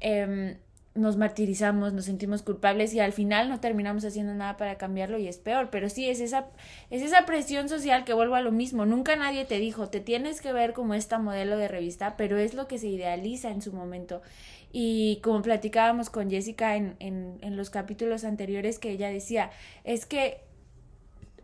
Eh, 0.00 0.58
nos 0.94 1.16
martirizamos, 1.16 1.92
nos 1.92 2.04
sentimos 2.04 2.42
culpables 2.42 2.94
y 2.94 3.00
al 3.00 3.12
final 3.12 3.48
no 3.48 3.58
terminamos 3.58 4.04
haciendo 4.04 4.32
nada 4.32 4.56
para 4.56 4.78
cambiarlo 4.78 5.18
y 5.18 5.26
es 5.26 5.38
peor. 5.38 5.68
Pero 5.70 5.88
sí, 5.88 6.08
es 6.08 6.20
esa, 6.20 6.46
es 6.90 7.02
esa 7.02 7.26
presión 7.26 7.68
social 7.68 8.04
que 8.04 8.14
vuelvo 8.14 8.36
a 8.36 8.40
lo 8.40 8.52
mismo. 8.52 8.86
Nunca 8.86 9.16
nadie 9.16 9.44
te 9.44 9.58
dijo, 9.58 9.88
te 9.88 10.00
tienes 10.00 10.40
que 10.40 10.52
ver 10.52 10.72
como 10.72 10.94
esta 10.94 11.18
modelo 11.18 11.56
de 11.56 11.66
revista, 11.66 12.16
pero 12.16 12.38
es 12.38 12.54
lo 12.54 12.68
que 12.68 12.78
se 12.78 12.86
idealiza 12.86 13.50
en 13.50 13.60
su 13.60 13.72
momento. 13.72 14.22
Y 14.70 15.20
como 15.22 15.42
platicábamos 15.42 16.10
con 16.10 16.30
Jessica 16.30 16.76
en, 16.76 16.96
en, 17.00 17.38
en 17.42 17.56
los 17.56 17.70
capítulos 17.70 18.24
anteriores 18.24 18.78
que 18.78 18.90
ella 18.90 19.08
decía, 19.08 19.50
es 19.82 20.06
que, 20.06 20.42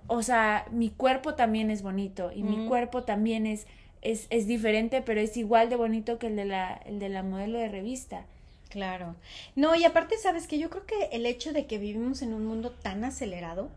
o 0.07 0.23
sea, 0.23 0.67
mi 0.71 0.91
cuerpo 0.91 1.35
también 1.35 1.71
es 1.71 1.83
bonito 1.83 2.31
y 2.33 2.43
mi 2.43 2.67
cuerpo 2.67 3.03
también 3.03 3.47
es, 3.47 3.67
es, 4.03 4.27
es 4.31 4.47
diferente, 4.47 5.03
pero 5.03 5.21
es 5.21 5.37
igual 5.37 5.71
de 5.71 5.77
bonito 5.77 6.19
que 6.19 6.29
el 6.29 6.37
de 6.37 6.45
la, 6.45 6.75
el 6.85 6.99
de 7.01 7.09
la 7.09 7.23
modelo 7.23 7.59
de 7.59 7.69
revista. 7.69 8.27
Claro. 8.71 9.17
No, 9.57 9.75
y 9.75 9.85
aparte, 9.85 10.17
sabes 10.17 10.47
que 10.47 10.59
yo 10.59 10.71
creo 10.71 10.87
que 10.87 11.11
el 11.13 11.27
hecho 11.27 11.53
de 11.53 11.67
que 11.67 11.77
vivimos 11.77 12.23
en 12.23 12.33
un 12.33 12.47
mundo 12.47 12.71
tan 12.71 13.05
acelerado, 13.05 13.69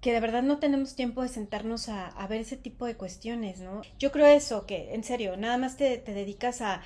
que 0.00 0.12
de 0.12 0.20
verdad 0.20 0.42
no 0.42 0.58
tenemos 0.58 0.94
tiempo 0.94 1.22
de 1.22 1.28
sentarnos 1.28 1.88
a, 1.88 2.08
a 2.08 2.26
ver 2.26 2.40
ese 2.40 2.56
tipo 2.56 2.86
de 2.86 2.96
cuestiones, 2.96 3.60
¿no? 3.60 3.82
Yo 3.98 4.12
creo 4.12 4.26
eso, 4.26 4.66
que 4.66 4.94
en 4.94 5.02
serio, 5.02 5.36
nada 5.36 5.58
más 5.58 5.76
te, 5.76 5.96
te 5.98 6.12
dedicas 6.12 6.60
a, 6.60 6.82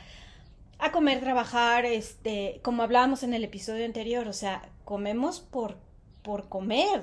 a 0.79 0.93
comer, 0.93 1.21
trabajar, 1.21 1.85
este, 1.85 2.61
como 2.63 2.83
hablábamos 2.83 3.23
en 3.23 3.35
el 3.35 3.43
episodio 3.43 3.85
anterior, 3.85 4.29
o 4.29 4.33
sea, 4.33 4.69
comemos 4.85 5.41
por, 5.41 5.77
por 6.23 6.49
comer. 6.49 7.03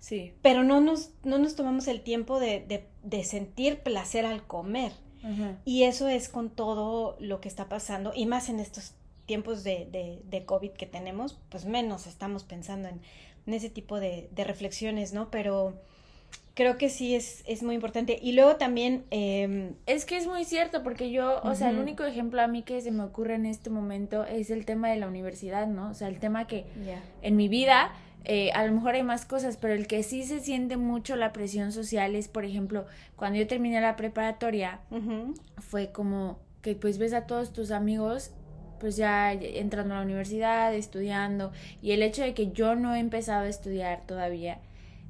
Sí. 0.00 0.32
Pero 0.42 0.64
no 0.64 0.80
nos, 0.80 1.10
no 1.22 1.38
nos 1.38 1.56
tomamos 1.56 1.86
el 1.88 2.02
tiempo 2.02 2.40
de, 2.40 2.60
de, 2.60 2.86
de 3.02 3.24
sentir 3.24 3.80
placer 3.80 4.26
al 4.26 4.46
comer. 4.46 4.92
Y 5.64 5.84
eso 5.84 6.06
es 6.08 6.28
con 6.28 6.50
todo 6.50 7.16
lo 7.18 7.40
que 7.40 7.48
está 7.48 7.66
pasando, 7.70 8.12
y 8.14 8.26
más 8.26 8.50
en 8.50 8.60
estos 8.60 8.92
tiempos 9.26 9.64
de, 9.64 9.88
de, 9.90 10.20
de, 10.24 10.44
COVID 10.44 10.70
que 10.72 10.86
tenemos, 10.86 11.38
pues 11.48 11.64
menos 11.64 12.06
estamos 12.06 12.44
pensando 12.44 12.88
en, 12.88 13.00
en 13.46 13.54
ese 13.54 13.70
tipo 13.70 14.00
de, 14.00 14.28
de, 14.32 14.44
reflexiones, 14.44 15.12
¿no? 15.12 15.30
Pero 15.30 15.74
creo 16.54 16.76
que 16.78 16.88
sí 16.88 17.14
es, 17.14 17.42
es 17.46 17.62
muy 17.62 17.74
importante. 17.74 18.18
Y 18.20 18.32
luego 18.32 18.56
también... 18.56 19.04
Eh, 19.10 19.72
es 19.86 20.04
que 20.04 20.16
es 20.16 20.26
muy 20.26 20.44
cierto, 20.44 20.82
porque 20.82 21.10
yo, 21.10 21.40
o 21.42 21.48
uh 21.48 21.50
-huh. 21.50 21.54
sea, 21.54 21.70
el 21.70 21.78
único 21.78 22.04
ejemplo 22.04 22.40
a 22.40 22.46
mí 22.46 22.62
que 22.62 22.80
se 22.80 22.90
me 22.90 23.02
ocurre 23.02 23.34
en 23.34 23.46
este 23.46 23.70
momento 23.70 24.24
es 24.24 24.50
el 24.50 24.64
tema 24.64 24.90
de 24.90 24.96
la 24.96 25.08
universidad, 25.08 25.66
¿no? 25.66 25.90
O 25.90 25.94
sea, 25.94 26.08
el 26.08 26.18
tema 26.18 26.46
que 26.46 26.66
yeah. 26.84 27.02
en 27.22 27.36
mi 27.36 27.48
vida... 27.48 27.92
Eh, 28.26 28.50
a 28.54 28.64
lo 28.64 28.72
mejor 28.72 28.94
hay 28.94 29.02
más 29.02 29.26
cosas, 29.26 29.58
pero 29.58 29.74
el 29.74 29.86
que 29.86 30.02
sí 30.02 30.22
se 30.22 30.40
siente 30.40 30.78
mucho 30.78 31.14
la 31.14 31.34
presión 31.34 31.72
social 31.72 32.14
es, 32.14 32.26
por 32.26 32.46
ejemplo, 32.46 32.86
cuando 33.16 33.38
yo 33.38 33.46
terminé 33.46 33.82
la 33.82 33.96
preparatoria, 33.96 34.80
uh 34.90 34.96
-huh. 34.96 35.34
fue 35.58 35.92
como 35.92 36.38
que 36.62 36.74
pues 36.74 36.96
ves 36.96 37.12
a 37.12 37.26
todos 37.26 37.52
tus 37.52 37.70
amigos 37.70 38.30
pues 38.78 38.96
ya 38.96 39.32
entrando 39.32 39.94
a 39.94 39.98
la 39.98 40.04
universidad, 40.04 40.74
estudiando, 40.74 41.52
y 41.82 41.92
el 41.92 42.02
hecho 42.02 42.22
de 42.22 42.34
que 42.34 42.52
yo 42.52 42.74
no 42.74 42.94
he 42.94 42.98
empezado 42.98 43.44
a 43.44 43.48
estudiar 43.48 44.02
todavía, 44.06 44.58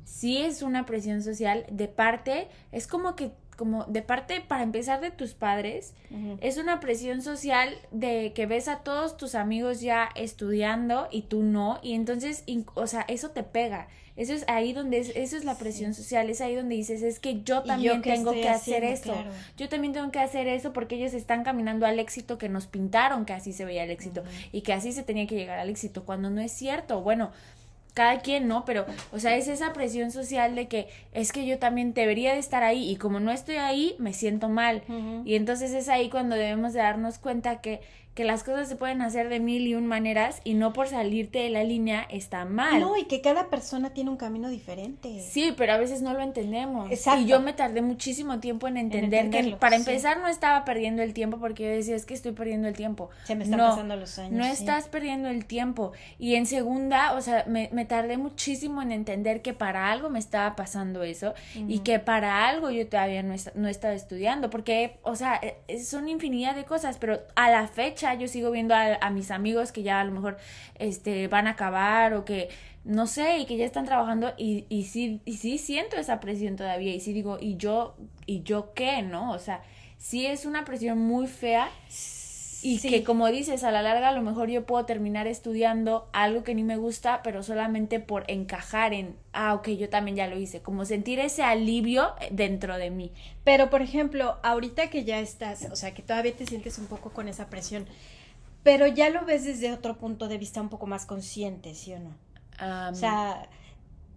sí 0.05 0.39
es 0.39 0.63
una 0.63 0.87
presión 0.87 1.23
social 1.23 1.65
de 1.71 1.89
parte, 1.89 2.49
es 2.73 2.87
como 2.87 3.17
que 3.17 3.31
como 3.57 3.85
de 3.85 4.03
parte 4.03 4.41
para 4.41 4.63
empezar 4.63 5.01
de 5.01 5.11
tus 5.11 5.35
padres 5.35 5.95
uh 6.11 6.15
-huh. 6.15 6.39
es 6.41 6.59
una 6.59 6.81
presión 6.81 7.23
social 7.23 7.75
de 7.91 8.33
que 8.35 8.47
ves 8.47 8.69
a 8.69 8.79
todos 8.79 9.17
tus 9.17 9.35
amigos 9.35 9.81
ya 9.81 10.09
estudiando 10.15 11.09
y 11.11 11.23
tú 11.23 11.43
no 11.43 11.79
y 11.83 11.95
entonces 11.95 12.45
o 12.75 12.87
sea 12.87 13.05
eso 13.09 13.31
te 13.31 13.43
pega 13.43 13.89
eso 14.17 14.33
es 14.33 14.45
ahí 14.47 14.73
donde 14.73 14.99
es, 14.99 15.11
eso 15.17 15.37
es 15.37 15.45
la 15.45 15.57
presión 15.59 15.93
social 15.93 16.31
es 16.31 16.41
ahí 16.41 16.55
donde 16.55 16.77
dices 16.77 17.03
es 17.03 17.19
que 17.19 17.43
yo 17.43 17.63
también 17.63 17.97
yo 17.97 18.03
tengo 18.03 18.33
que 18.33 18.49
hacer 18.49 18.85
eso 18.85 19.13
claro. 19.13 19.31
yo 19.57 19.69
también 19.69 19.93
tengo 19.93 20.11
que 20.11 20.21
hacer 20.21 20.47
eso 20.47 20.73
porque 20.73 20.97
ellos 20.97 21.15
están 21.15 21.43
caminando 21.43 21.87
al 21.87 21.99
éxito 21.99 22.39
que 22.39 22.49
nos 22.49 22.67
pintaron 22.67 23.25
que 23.25 23.33
así 23.33 23.53
se 23.53 23.65
veía 23.65 23.85
el 23.85 23.91
éxito 23.91 24.21
uh 24.21 24.25
-huh. 24.25 24.49
y 24.53 24.61
que 24.63 24.73
así 24.73 24.93
se 24.93 25.03
tenía 25.03 25.27
que 25.27 25.35
llegar 25.35 25.59
al 25.59 25.69
éxito 25.69 26.05
cuando 26.05 26.31
no 26.31 26.41
es 26.41 26.53
cierto 26.53 27.01
bueno 27.01 27.33
cada 27.95 28.19
quien, 28.21 28.49
¿no? 28.49 28.65
Pero, 28.65 28.85
o 29.13 29.19
sea, 29.21 29.37
es 29.37 29.49
esa 29.49 29.73
presión 29.73 30.11
social 30.11 30.57
de 30.57 30.67
que 30.67 30.89
es 31.13 31.33
que 31.33 31.47
yo 31.47 31.59
también 31.59 31.95
debería 31.95 32.33
de 32.33 32.41
estar 32.41 32.65
ahí 32.65 32.91
y 32.91 32.97
como 32.97 33.21
no 33.21 33.31
estoy 33.31 33.57
ahí, 33.57 33.95
me 33.99 34.13
siento 34.13 34.49
mal. 34.49 34.83
Uh 34.89 34.93
-huh. 34.93 35.23
Y 35.25 35.37
entonces 35.37 35.73
es 35.73 35.89
ahí 35.89 36.11
cuando 36.11 36.35
debemos 36.35 36.73
de 36.73 36.81
darnos 36.81 37.19
cuenta 37.19 37.61
que 37.61 37.81
que 38.15 38.23
las 38.23 38.45
cosas 38.45 38.69
se 38.69 38.77
pueden 38.77 39.03
hacer 39.03 39.29
de 39.29 39.41
mil 39.41 39.67
y 39.67 39.75
un 39.75 39.87
maneras 39.87 40.41
y 40.45 40.55
no 40.55 40.73
por 40.73 40.87
salirte 40.87 41.41
de 41.41 41.51
la 41.51 41.65
línea 41.65 42.07
está 42.09 42.45
mal. 42.45 42.81
No, 42.81 42.97
y 42.97 43.05
que 43.05 43.21
cada 43.21 43.51
persona 43.51 43.91
tiene 43.91 44.11
un 44.11 44.17
camino 44.17 44.49
diferente. 44.49 45.21
Sí, 45.21 45.53
pero 45.57 45.73
a 45.73 45.79
veces 45.79 46.01
no 46.01 46.13
lo 46.13 46.21
entendemos. 46.21 46.91
Exacto. 46.93 47.23
Y 47.23 47.27
yo 47.27 47.41
me 47.41 47.53
tardé 47.53 47.83
muchísimo 47.83 48.39
tiempo 48.39 48.69
en 48.69 48.77
entender 48.77 49.25
en 49.25 49.31
que 49.33 49.57
para 49.57 49.75
empezar 49.75 50.17
sí. 50.17 50.23
no 50.23 50.29
estaba 50.29 50.65
perdiendo 50.65 51.03
el 51.03 51.13
tiempo 51.13 51.39
porque 51.39 51.65
yo 51.65 51.71
decía, 51.71 51.97
es 51.97 52.07
que 52.07 52.15
estoy 52.15 52.33
perdiendo 52.33 52.69
el 52.69 52.75
tiempo. 52.75 53.11
Se 53.25 53.35
me 53.35 53.45
están 53.45 53.59
no, 53.59 53.71
pasando 53.71 53.97
los 53.97 54.17
años. 54.21 54.33
No 54.33 54.45
sí. 54.45 54.51
estás 54.51 54.87
perdiendo 54.87 55.29
el 55.29 55.45
tiempo. 55.47 55.93
Y 56.17 56.37
en 56.37 56.47
segunda, 56.47 57.15
o 57.15 57.21
sea, 57.21 57.45
me, 57.49 57.69
me, 57.73 57.85
tardé 57.85 58.17
muchísimo 58.17 58.81
en 58.81 58.93
entender 58.93 59.43
que 59.43 59.55
para 59.55 59.91
algo 59.91 60.09
me 60.09 60.21
estaba 60.21 60.55
pasando 60.55 61.03
eso 61.03 61.35
uh 61.57 61.59
-huh. 61.59 61.67
y 61.69 61.81
que 61.81 61.99
para 61.99 62.47
algo 62.47 62.71
yo 62.71 62.87
todavía 62.87 63.25
no, 63.25 63.35
no 63.57 63.69
estaba 63.69 63.95
estudiando 63.95 64.51
porque, 64.51 64.99
o 65.03 65.17
sea, 65.17 65.41
e, 65.67 65.83
son 65.83 66.09
infinidad 66.09 66.55
de 66.55 66.65
cosas, 66.65 66.99
pero 66.99 67.21
a 67.35 67.51
la 67.51 67.67
fecha 67.67 68.04
yo 68.13 68.29
sigo 68.29 68.51
viendo 68.51 68.75
a, 68.75 69.09
mis 69.11 69.31
amigos 69.31 69.73
que 69.73 69.83
ya 69.83 70.01
a 70.01 70.05
lo 70.05 70.13
mejor 70.13 70.37
este, 70.79 71.29
van 71.29 71.47
a 71.47 71.53
acabar 71.53 72.13
o 72.13 72.27
que 72.27 72.51
no 72.85 73.07
sé 73.07 73.39
y 73.39 73.47
que 73.47 73.57
ya 73.57 73.65
están 73.65 73.87
trabajando 73.87 74.35
y, 74.37 74.67
y, 74.69 74.83
sí, 74.83 75.23
y 75.25 75.39
sí 75.39 75.57
siento 75.57 75.97
esa 75.97 76.21
presión 76.21 76.57
todavía 76.57 76.95
y 76.95 77.01
sí 77.01 77.15
digo, 77.15 77.39
¿y 77.41 77.57
yo, 77.57 77.97
y 78.27 78.43
yo 78.43 78.75
qué? 78.75 79.01
¿No? 79.01 79.33
O 79.33 79.39
sea, 79.39 79.63
sí 79.97 80.27
es 80.27 80.45
una 80.45 80.67
presión 80.67 80.99
muy 80.99 81.27
fea 81.27 81.71
y 82.65 82.79
sí. 82.79 82.89
que 82.89 83.05
como 83.05 83.29
dices, 83.29 83.63
a 83.63 83.71
la 83.71 83.83
larga 83.83 84.09
a 84.09 84.13
lo 84.13 84.23
mejor 84.23 84.49
yo 84.49 84.65
puedo 84.65 84.87
terminar 84.87 85.27
estudiando 85.27 86.09
algo 86.15 86.45
que 86.45 86.55
ni 86.55 86.65
me 86.65 86.79
gusta, 86.79 87.21
pero 87.23 87.43
solamente 87.43 88.01
por 88.01 88.25
encajar 88.27 88.95
en, 88.95 89.17
ah, 89.35 89.53
ok, 89.53 89.69
yo 89.69 89.91
también 89.91 90.17
ya 90.17 90.29
lo 90.29 90.39
hice, 90.39 90.63
como 90.63 90.87
sentir 90.87 91.21
ese 91.21 91.43
alivio 91.43 92.15
dentro 92.31 92.79
de 92.79 92.89
mí. 92.89 93.13
Pero, 93.45 93.69
por 93.69 93.83
ejemplo, 93.83 94.39
ahorita 94.43 94.89
que 94.89 95.05
ya 95.05 95.21
estás, 95.21 95.69
o 95.71 95.77
sea, 95.77 95.93
que 95.93 96.01
todavía 96.01 96.35
te 96.35 96.47
sientes 96.47 96.79
un 96.79 96.87
poco 96.87 97.11
con 97.11 97.29
esa 97.29 97.51
presión, 97.51 97.87
pero 98.63 98.87
ya 98.87 99.11
lo 99.11 99.27
ves 99.27 99.45
desde 99.45 99.71
otro 99.71 99.99
punto 99.99 100.27
de 100.27 100.39
vista 100.39 100.63
un 100.63 100.71
poco 100.71 100.87
más 100.87 101.05
consciente, 101.05 101.75
¿sí 101.75 101.93
o 101.93 101.99
no? 101.99 102.15
Um, 102.63 102.95
o 102.95 102.95
sea, 102.95 103.47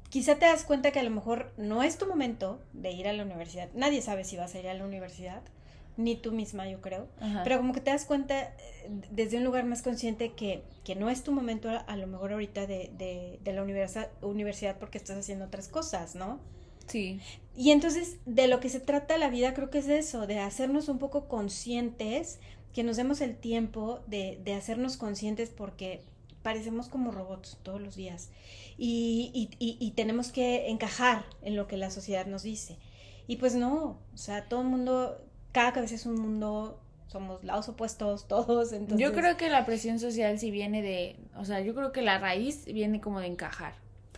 quizá 0.08 0.36
te 0.36 0.46
das 0.46 0.64
cuenta 0.64 0.92
que 0.92 1.02
a 1.02 1.04
lo 1.04 1.10
mejor 1.10 1.52
no 1.58 1.84
es 1.84 1.98
tu 1.98 2.08
momento 2.08 2.62
de 2.72 2.92
ir 2.92 3.10
a 3.10 3.14
la 3.14 3.24
universidad. 3.24 3.68
Nadie 3.74 4.02
sabe 4.02 4.24
si 4.24 4.38
vas 4.38 4.56
a 4.56 4.60
ir 4.60 4.70
a 4.70 4.74
la 4.74 4.86
universidad, 4.86 5.42
ni 5.98 6.16
tú 6.16 6.32
misma, 6.32 6.70
yo 6.70 6.82
creo. 6.82 7.08
Pero 7.44 7.58
como 7.58 7.74
que 7.74 7.82
te 7.82 7.92
das 7.92 8.06
cuenta 8.06 8.44
eh, 8.44 8.54
desde 9.12 9.38
un 9.38 9.44
lugar 9.44 9.66
más 9.66 9.82
consciente 9.82 10.34
que, 10.34 10.64
que 10.84 10.96
no 10.96 11.10
es 11.10 11.24
tu 11.24 11.32
momento 11.32 11.70
a 11.70 11.98
lo 11.98 12.08
mejor 12.08 12.34
ahorita 12.34 12.68
de, 12.68 12.92
de, 12.98 13.40
de 13.44 13.54
la 13.54 13.64
universidad, 13.64 14.10
universidad 14.22 14.78
porque 14.78 14.98
estás 14.98 15.18
haciendo 15.18 15.46
otras 15.46 15.68
cosas, 15.68 16.16
¿no? 16.16 16.40
Sí. 16.88 17.20
Y 17.56 17.72
entonces, 17.72 18.18
de 18.26 18.48
lo 18.48 18.60
que 18.60 18.70
se 18.70 18.80
trata 18.80 19.18
la 19.18 19.30
vida, 19.30 19.54
creo 19.54 19.70
que 19.70 19.80
es 19.80 19.88
de 19.88 19.98
eso, 19.98 20.28
de 20.28 20.40
hacernos 20.40 20.88
un 20.88 21.00
poco 21.00 21.28
conscientes 21.28 22.40
que 22.74 22.84
nos 22.84 22.98
demos 22.98 23.22
el 23.22 23.36
tiempo 23.36 24.02
de, 24.08 24.40
de 24.44 24.54
hacernos 24.54 24.98
conscientes 24.98 25.50
porque 25.50 26.04
parecemos 26.44 26.88
como 26.88 27.12
robots 27.12 27.58
todos 27.64 27.82
los 27.82 27.96
días 27.96 28.30
y, 28.78 29.32
y, 29.34 29.50
y, 29.60 29.78
y, 29.80 29.92
tenemos 29.92 30.32
que 30.32 30.70
encajar 30.70 31.26
en 31.42 31.56
lo 31.56 31.68
que 31.68 31.76
la 31.76 31.90
sociedad 31.90 32.26
nos 32.28 32.44
dice. 32.44 32.78
Y 33.28 33.38
pues 33.38 33.56
no, 33.56 34.00
o 34.14 34.18
sea, 34.18 34.48
todo 34.48 34.62
el 34.62 34.68
mundo, 34.68 35.18
cada 35.58 35.74
cabeza 35.74 35.96
es 35.96 36.06
un 36.06 36.22
mundo, 36.22 36.80
somos 37.08 37.44
lados 37.44 37.68
opuestos 37.68 38.28
todos. 38.28 38.74
Entonces... 38.74 39.00
Yo 39.00 39.12
creo 39.12 39.38
que 39.38 39.50
la 39.50 39.66
presión 39.66 39.98
social 39.98 40.38
sí 40.38 40.52
viene 40.52 40.84
de, 40.84 41.16
o 41.36 41.46
sea, 41.46 41.62
yo 41.62 41.74
creo 41.74 41.92
que 41.92 42.04
la 42.04 42.20
raíz 42.20 42.66
viene 42.66 43.02
como 43.02 43.20
de 43.20 43.26
encajar. 43.26 43.74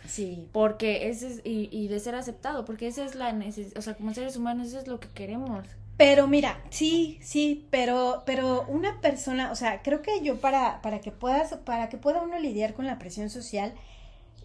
Sí. 0.06 0.46
Porque 0.52 1.08
ese 1.08 1.28
es, 1.28 1.40
y, 1.42 1.70
y 1.72 1.88
de 1.88 1.98
ser 1.98 2.14
aceptado, 2.14 2.66
porque 2.66 2.88
esa 2.88 3.06
es 3.06 3.14
la 3.14 3.32
necesidad, 3.32 3.78
o 3.78 3.80
sea, 3.80 3.94
como 3.94 4.12
seres 4.12 4.36
humanos, 4.36 4.68
eso 4.68 4.80
es 4.80 4.86
lo 4.86 5.00
que 5.00 5.08
queremos. 5.08 5.66
Pero 5.96 6.26
mira, 6.26 6.60
sí, 6.68 7.18
sí, 7.22 7.66
pero, 7.70 8.22
pero 8.26 8.66
una 8.68 9.00
persona, 9.00 9.50
o 9.50 9.54
sea, 9.54 9.80
creo 9.80 10.02
que 10.02 10.20
yo 10.22 10.40
para, 10.42 10.82
para 10.82 11.00
que 11.00 11.10
puedas, 11.10 11.54
para 11.54 11.88
que 11.88 11.96
pueda 11.96 12.20
uno 12.20 12.38
lidiar 12.38 12.74
con 12.74 12.86
la 12.86 12.98
presión 12.98 13.30
social, 13.30 13.72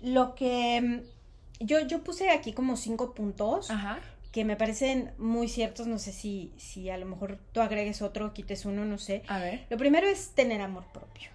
lo 0.01 0.33
que 0.33 1.03
yo, 1.59 1.81
yo 1.81 2.05
puse 2.05 2.29
aquí 2.29 2.53
como 2.53 2.77
cinco 2.77 3.13
puntos 3.13 3.69
Ajá. 3.69 3.99
Que 4.35 4.43
me 4.43 4.57
parecen 4.57 5.11
muy 5.17 5.47
ciertos, 5.47 5.87
no 5.87 5.97
sé 5.97 6.11
si, 6.11 6.51
si 6.57 6.89
a 6.89 6.97
lo 6.97 7.05
mejor 7.05 7.39
tú 7.53 7.61
agregues 7.61 8.01
otro, 8.01 8.33
quites 8.33 8.65
uno, 8.65 8.83
no 8.83 8.97
sé. 8.97 9.23
A 9.29 9.39
ver. 9.39 9.65
Lo 9.69 9.77
primero 9.77 10.07
es 10.09 10.31
tener 10.31 10.59
amor 10.59 10.83
propio. 10.91 11.29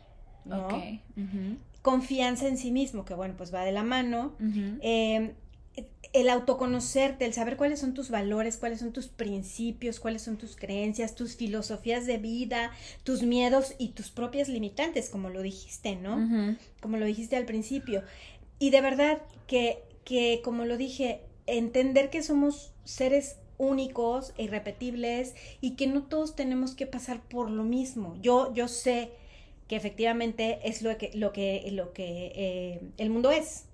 ¿no? 0.44 0.66
Uh 0.68 0.70
-huh. 1.16 1.56
Confianza 1.80 2.46
en 2.46 2.58
sí 2.58 2.70
mismo, 2.70 3.06
que 3.06 3.14
bueno, 3.14 3.36
pues 3.38 3.54
va 3.54 3.64
de 3.64 3.72
la 3.72 3.84
mano. 3.84 4.34
Uh 4.38 4.44
-huh. 4.44 4.78
eh, 4.82 5.32
el 6.12 6.28
autoconocerte, 6.28 7.24
el 7.24 7.32
saber 7.32 7.56
cuáles 7.56 7.80
son 7.80 7.94
tus 7.94 8.10
valores, 8.10 8.58
cuáles 8.58 8.80
son 8.80 8.92
tus 8.92 9.08
principios, 9.08 9.98
cuáles 9.98 10.20
son 10.20 10.36
tus 10.36 10.54
creencias, 10.54 11.14
tus 11.14 11.36
filosofías 11.36 12.04
de 12.04 12.18
vida, 12.18 12.70
tus 13.02 13.22
miedos 13.22 13.76
y 13.78 13.92
tus 13.92 14.10
propias 14.10 14.50
limitantes, 14.50 15.08
como 15.08 15.30
lo 15.30 15.40
dijiste, 15.40 15.96
¿no? 15.96 16.16
Uh 16.16 16.20
-huh. 16.20 16.58
Como 16.82 16.98
lo 16.98 17.06
dijiste 17.06 17.36
al 17.36 17.46
principio. 17.46 18.02
Y 18.58 18.68
de 18.68 18.82
verdad 18.82 19.22
que, 19.46 19.78
que, 20.04 20.42
como 20.44 20.66
lo 20.66 20.76
dije, 20.76 21.22
entender 21.58 22.10
que 22.10 22.22
somos 22.22 22.72
seres 22.84 23.36
únicos 23.58 24.32
e 24.38 24.44
irrepetibles 24.44 25.34
y 25.60 25.72
que 25.72 25.86
no 25.86 26.04
todos 26.04 26.34
tenemos 26.34 26.74
que 26.74 26.86
pasar 26.86 27.20
por 27.20 27.50
lo 27.50 27.62
mismo. 27.62 28.16
Yo, 28.22 28.52
yo 28.54 28.68
sé 28.68 29.10
que 29.68 29.76
efectivamente 29.76 30.58
es 30.64 30.82
lo 30.82 30.96
que, 30.98 31.10
lo 31.14 31.32
que, 31.32 31.68
lo 31.70 31.92
que 31.92 32.32
eh, 32.34 32.80
el 32.98 33.10
mundo 33.10 33.30
es. 33.30 33.66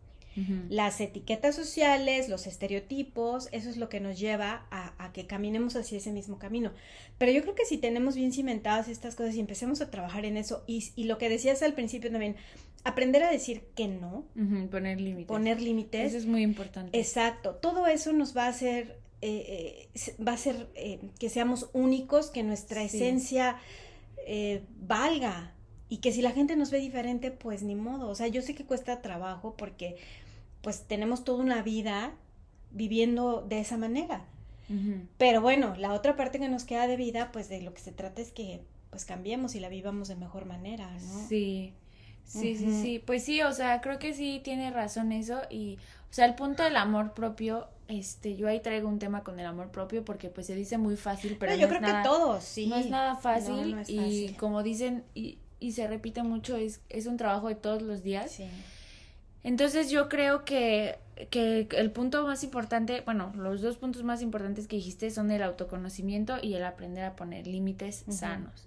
Las 0.68 1.00
etiquetas 1.00 1.56
sociales, 1.56 2.28
los 2.28 2.46
estereotipos, 2.46 3.48
eso 3.52 3.70
es 3.70 3.78
lo 3.78 3.88
que 3.88 4.00
nos 4.00 4.18
lleva 4.18 4.66
a, 4.70 4.85
que 5.12 5.26
caminemos 5.26 5.76
hacia 5.76 5.98
ese 5.98 6.12
mismo 6.12 6.38
camino. 6.38 6.72
Pero 7.18 7.32
yo 7.32 7.42
creo 7.42 7.54
que 7.54 7.64
si 7.64 7.78
tenemos 7.78 8.16
bien 8.16 8.32
cimentadas 8.32 8.88
estas 8.88 9.14
cosas 9.14 9.34
y 9.34 9.40
empecemos 9.40 9.80
a 9.80 9.90
trabajar 9.90 10.24
en 10.24 10.36
eso, 10.36 10.64
y, 10.66 10.92
y 10.96 11.04
lo 11.04 11.18
que 11.18 11.28
decías 11.28 11.62
al 11.62 11.74
principio 11.74 12.10
también, 12.10 12.36
aprender 12.86 13.24
a 13.24 13.30
decir 13.30 13.64
que 13.74 13.88
no. 13.88 14.24
poner 14.70 15.00
límites. 15.00 15.26
Poner 15.26 15.60
límites. 15.60 16.08
Eso 16.08 16.18
es 16.18 16.26
muy 16.26 16.42
importante. 16.42 16.96
Exacto. 16.98 17.56
Todo 17.56 17.86
eso 17.86 18.12
nos 18.12 18.36
va 18.36 18.44
a 18.44 18.48
hacer, 18.48 19.00
eh, 19.22 19.88
eh, 19.94 20.14
va 20.22 20.32
a 20.32 20.34
hacer 20.36 20.68
eh, 20.76 21.00
que 21.18 21.28
seamos 21.28 21.68
únicos, 21.72 22.30
que 22.30 22.42
nuestra 22.42 22.82
esencia 22.82 23.58
valga. 24.80 25.52
Y 25.88 25.98
que 25.98 26.10
si 26.12 26.20
la 26.20 26.32
gente 26.32 26.56
nos 26.56 26.70
ve 26.70 26.78
diferente, 26.78 27.30
pues 27.30 27.62
ni 27.62 27.74
modo. 27.74 28.08
O 28.08 28.14
sea, 28.14 28.28
yo 28.28 28.42
sé 28.42 28.54
que 28.54 28.64
cuesta 28.64 29.02
trabajo 29.02 29.54
porque 29.56 29.96
pues 30.62 30.82
tenemos 30.82 31.24
toda 31.24 31.42
una 31.42 31.62
vida 31.62 32.12
viviendo 32.72 33.44
de 33.48 33.60
esa 33.60 33.76
manera. 33.76 34.26
Pero 35.18 35.40
bueno, 35.40 35.74
la 35.76 35.92
otra 35.92 36.16
parte 36.16 36.38
que 36.38 36.48
nos 36.48 36.64
queda 36.64 36.86
de 36.86 36.96
vida, 36.96 37.30
pues 37.32 37.48
de 37.48 37.62
lo 37.62 37.72
que 37.72 37.80
se 37.80 37.92
trata 37.92 38.20
es 38.20 38.32
que 38.32 38.62
pues 38.90 39.04
cambiemos 39.04 39.54
y 39.54 39.60
la 39.60 39.68
vivamos 39.68 40.08
de 40.08 40.16
mejor 40.16 40.46
manera, 40.46 40.90
¿no? 40.90 41.28
Sí, 41.28 41.74
sí, 42.24 42.56
sí, 42.56 42.82
sí. 42.82 43.02
Pues 43.04 43.24
sí, 43.24 43.42
o 43.42 43.52
sea, 43.52 43.80
creo 43.80 43.98
que 43.98 44.14
sí 44.14 44.40
tiene 44.42 44.70
razón 44.70 45.12
eso 45.12 45.40
y, 45.50 45.78
o 46.10 46.14
sea, 46.14 46.24
el 46.24 46.34
punto 46.34 46.62
del 46.62 46.76
amor 46.76 47.12
propio, 47.12 47.68
este, 47.88 48.36
yo 48.36 48.48
ahí 48.48 48.60
traigo 48.60 48.88
un 48.88 48.98
tema 48.98 49.22
con 49.22 49.38
el 49.38 49.46
amor 49.46 49.70
propio 49.70 50.04
porque 50.04 50.30
pues 50.30 50.46
se 50.46 50.54
dice 50.54 50.78
muy 50.78 50.96
fácil, 50.96 51.36
pero 51.38 51.52
no, 51.52 51.58
yo 51.58 51.68
creo 51.68 51.80
que 51.80 51.92
todos, 52.02 52.42
sí. 52.42 52.66
No 52.66 52.76
es 52.76 52.88
nada 52.88 53.16
fácil, 53.16 53.76
y 53.86 54.30
como 54.38 54.62
dicen 54.62 55.04
y, 55.14 55.38
y 55.60 55.72
se 55.72 55.86
repite 55.86 56.22
mucho, 56.22 56.56
es, 56.56 56.80
es 56.88 57.06
un 57.06 57.16
trabajo 57.16 57.48
de 57.48 57.54
todos 57.54 57.82
los 57.82 58.02
días. 58.02 58.30
Sí. 58.32 58.48
Entonces 59.42 59.90
yo 59.90 60.08
creo 60.08 60.44
que, 60.44 60.98
que 61.30 61.66
el 61.72 61.90
punto 61.90 62.24
más 62.26 62.44
importante, 62.44 63.02
bueno, 63.04 63.32
los 63.36 63.62
dos 63.62 63.78
puntos 63.78 64.04
más 64.04 64.20
importantes 64.20 64.66
que 64.66 64.76
dijiste 64.76 65.10
son 65.10 65.30
el 65.30 65.42
autoconocimiento 65.42 66.36
y 66.42 66.54
el 66.54 66.64
aprender 66.64 67.04
a 67.04 67.16
poner 67.16 67.46
límites 67.46 68.04
sanos. 68.08 68.64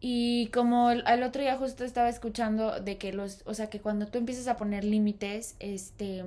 Y 0.00 0.48
como 0.48 0.88
al 0.88 1.22
otro 1.22 1.42
día 1.42 1.56
justo 1.56 1.82
estaba 1.82 2.08
escuchando 2.08 2.80
de 2.80 2.98
que 2.98 3.12
los, 3.12 3.42
o 3.46 3.54
sea, 3.54 3.70
que 3.70 3.80
cuando 3.80 4.06
tú 4.06 4.18
empiezas 4.18 4.46
a 4.48 4.56
poner 4.56 4.84
límites, 4.84 5.56
este, 5.60 6.24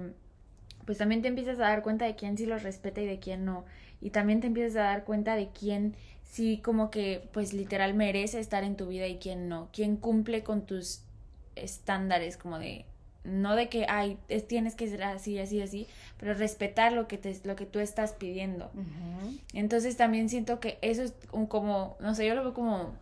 pues 0.86 0.98
también 0.98 1.22
te 1.22 1.28
empiezas 1.28 1.60
a 1.60 1.64
dar 1.64 1.84
cuenta 1.84 2.06
de 2.06 2.16
quién 2.16 2.38
sí 2.38 2.46
los 2.46 2.64
respeta 2.64 3.02
y 3.02 3.06
de 3.06 3.20
quién 3.20 3.46
no. 3.46 3.66
Y 4.02 4.10
también 4.10 4.42
te 4.42 4.48
empiezas 4.48 4.78
a 4.78 4.84
dar 4.84 5.04
cuenta 5.06 5.36
de 5.36 5.50
quién 5.50 5.96
sí 6.24 6.60
como 6.64 6.90
que, 6.90 7.30
pues 7.32 7.54
literal 7.54 7.94
merece 7.94 8.40
estar 8.40 8.64
en 8.64 8.76
tu 8.76 8.88
vida 8.88 9.08
y 9.08 9.18
quién 9.18 9.48
no. 9.48 9.70
Quién 9.72 9.96
cumple 9.96 10.44
con 10.44 10.66
tus 10.66 11.02
estándares 11.56 12.36
como 12.38 12.60
de 12.60 12.86
no 13.24 13.56
de 13.56 13.70
que, 13.70 13.86
ay, 13.90 14.18
tienes 14.48 14.76
que 14.76 14.88
ser 14.88 15.04
así, 15.04 15.38
así, 15.40 15.62
así, 15.62 15.88
pero 16.18 16.34
respetar 16.34 16.94
lo 16.94 17.08
que, 17.08 17.18
te, 17.18 17.40
lo 17.44 17.56
que 17.56 17.66
tú 17.66 17.80
estás 17.80 18.14
pidiendo. 18.14 18.72
Entonces 19.54 19.98
también 19.98 20.30
siento 20.30 20.60
que 20.60 20.78
eso 20.82 21.04
es 21.04 21.14
un 21.32 21.46
como, 21.46 21.98
no 22.00 22.16
sé, 22.16 22.26
yo 22.26 22.36
lo 22.36 22.44
veo 22.44 22.54
como 22.54 22.94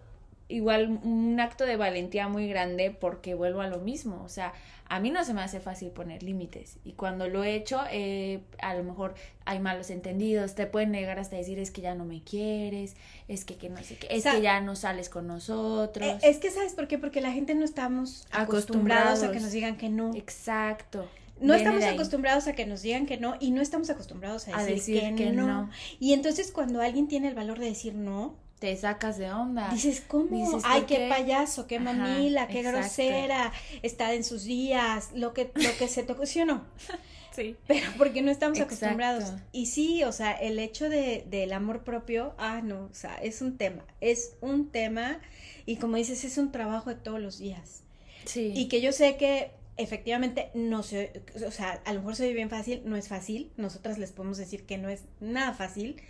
igual 0.47 0.99
un 1.03 1.39
acto 1.39 1.65
de 1.65 1.75
valentía 1.75 2.27
muy 2.27 2.47
grande 2.47 2.91
porque 2.91 3.33
vuelvo 3.33 3.61
a 3.61 3.67
lo 3.67 3.79
mismo, 3.79 4.21
o 4.23 4.29
sea, 4.29 4.53
a 4.87 4.99
mí 4.99 5.09
no 5.09 5.25
se 5.25 5.33
me 5.33 5.41
hace 5.41 5.59
fácil 5.59 5.89
poner 5.89 6.21
límites 6.21 6.77
y 6.83 6.93
cuando 6.93 7.27
lo 7.27 7.43
he 7.43 7.55
hecho, 7.55 7.81
eh, 7.91 8.41
a 8.59 8.75
lo 8.75 8.83
mejor 8.83 9.15
hay 9.45 9.59
malos 9.59 9.89
entendidos, 9.89 10.53
te 10.53 10.67
pueden 10.67 10.91
negar 10.91 11.17
hasta 11.17 11.35
decir 11.35 11.57
es 11.57 11.71
que 11.71 11.81
ya 11.81 11.95
no 11.95 12.05
me 12.05 12.21
quieres, 12.21 12.95
es 13.27 13.45
que, 13.45 13.57
que 13.57 13.69
no 13.69 13.81
sé 13.81 13.97
qué, 13.97 14.07
es 14.11 14.23
que 14.23 14.41
ya 14.41 14.61
no 14.61 14.75
sales 14.75 15.09
con 15.09 15.25
nosotros. 15.25 16.07
Eh, 16.07 16.19
es 16.21 16.37
que 16.37 16.51
sabes 16.51 16.73
por 16.73 16.87
qué, 16.87 16.99
porque 16.99 17.21
la 17.21 17.31
gente 17.31 17.55
no 17.55 17.65
estamos 17.65 18.27
acostumbrados, 18.31 19.23
a 19.23 19.31
que 19.31 19.39
nos 19.39 19.51
digan 19.51 19.77
que 19.77 19.89
no. 19.89 20.13
Exacto. 20.15 21.09
No 21.39 21.53
estamos 21.53 21.83
acostumbrados 21.83 22.47
a 22.47 22.53
que 22.53 22.65
nos 22.65 22.81
digan 22.81 23.05
que 23.05 23.17
no 23.17 23.35
y 23.41 23.51
no 23.51 23.61
estamos 23.61 23.89
acostumbrados 23.89 24.47
a 24.47 24.63
decir, 24.63 25.15
que, 25.15 25.31
no. 25.31 25.69
Y 25.99 26.13
entonces 26.13 26.51
cuando 26.51 26.81
alguien 26.81 27.07
tiene 27.07 27.27
el 27.27 27.35
valor 27.35 27.59
de 27.59 27.65
decir 27.65 27.93
no, 27.93 28.35
te 28.59 28.75
sacas 28.77 29.17
de 29.17 29.31
onda. 29.31 29.69
Dices, 29.69 30.01
¿cómo? 30.07 30.59
Ay, 30.63 30.83
qué, 30.87 31.07
payaso, 31.09 31.67
qué 31.67 31.79
mamila, 31.79 32.47
qué 32.47 32.61
grosera, 32.61 33.51
está 33.81 34.13
en 34.13 34.23
sus 34.23 34.43
días, 34.43 35.09
lo 35.13 35.33
que, 35.33 35.51
lo 35.55 35.69
que 35.77 35.87
se 35.87 36.03
tocó, 36.03 36.25
¿sí 36.25 36.41
o 36.41 36.45
no? 36.45 36.65
Sí. 37.35 37.57
Pero 37.67 37.85
porque 37.97 38.21
no 38.21 38.31
estamos 38.31 38.57
acostumbrados. 38.61 39.33
Y 39.51 39.65
sí, 39.65 40.05
o 40.05 40.13
sea, 40.13 40.31
el 40.31 40.57
hecho 40.57 40.87
de, 40.87 41.25
del 41.29 41.51
amor 41.51 41.83
propio, 41.83 42.33
ah, 42.37 42.61
no, 42.63 42.85
o 42.85 42.93
sea, 42.93 43.17
es 43.17 43.41
un 43.41 43.57
tema, 43.57 43.83
es 43.99 44.37
un 44.39 44.69
tema 44.69 45.19
y 45.65 45.75
como 45.75 45.97
dices, 45.97 46.23
es 46.23 46.37
un 46.37 46.53
trabajo 46.53 46.91
de 46.91 46.95
todos 46.95 47.19
los 47.19 47.37
días. 47.37 47.83
Sí. 48.23 48.53
Y 48.55 48.69
que 48.69 48.79
yo 48.79 48.93
sé 48.93 49.17
que 49.17 49.51
efectivamente 49.75 50.49
no 50.53 50.81
se, 50.81 51.23
o 51.45 51.51
sea, 51.51 51.81
a 51.83 51.91
lo 51.91 51.99
mejor 51.99 52.15
se 52.15 52.27
ve 52.27 52.33
bien 52.33 52.49
fácil, 52.49 52.81
no 52.85 52.95
es 52.95 53.09
fácil, 53.09 53.51
nosotras 53.57 53.97
les 53.97 54.13
podemos 54.13 54.37
decir 54.37 54.65
que 54.65 54.77
no 54.77 54.87
es 54.87 55.03
nada 55.19 55.53
fácil, 55.53 56.01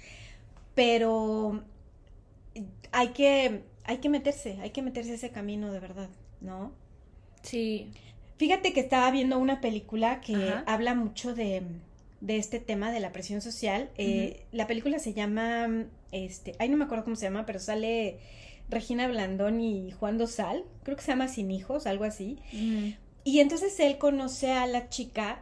pero 0.76 1.64
hay 2.92 3.10
que, 3.10 3.64
hay 3.84 3.98
que 3.98 4.10
meterse, 4.10 4.58
hay 4.62 4.72
que 4.72 4.82
meterse 4.82 5.14
ese 5.14 5.30
camino 5.30 5.72
de 5.72 5.80
verdad, 5.80 6.10
¿no? 6.42 6.72
Sí. 7.42 7.92
Fíjate 8.38 8.74
que 8.74 8.82
estaba 8.82 9.10
viendo 9.12 9.38
una 9.38 9.62
película 9.62 10.20
que 10.20 10.54
habla 10.66 10.94
mucho 10.94 11.34
de, 11.34 11.64
de, 12.20 12.38
este 12.38 12.60
tema 12.60 12.92
de 12.92 13.00
la 13.00 13.12
presión 13.14 13.42
social. 13.42 13.90
Eh, 13.98 14.46
la 14.52 14.68
película 14.68 15.00
se 15.00 15.14
llama, 15.14 15.86
este, 16.12 16.54
ay 16.60 16.68
no 16.68 16.76
me 16.76 16.86
acuerdo 16.86 17.06
cómo 17.06 17.16
se 17.16 17.28
llama, 17.28 17.46
pero 17.46 17.60
sale 17.60 18.20
Regina 18.70 19.08
Blandón 19.08 19.62
y 19.62 19.92
Juan 19.92 20.18
Dosal, 20.18 20.66
creo 20.84 20.98
que 20.98 21.04
se 21.04 21.12
llama 21.12 21.28
Sin 21.28 21.52
Hijos, 21.52 21.86
algo 21.86 22.04
así. 22.04 22.40
Y 23.24 23.40
entonces 23.40 23.80
él 23.80 23.98
conoce 23.98 24.52
a 24.52 24.68
la 24.68 24.90
chica, 24.90 25.42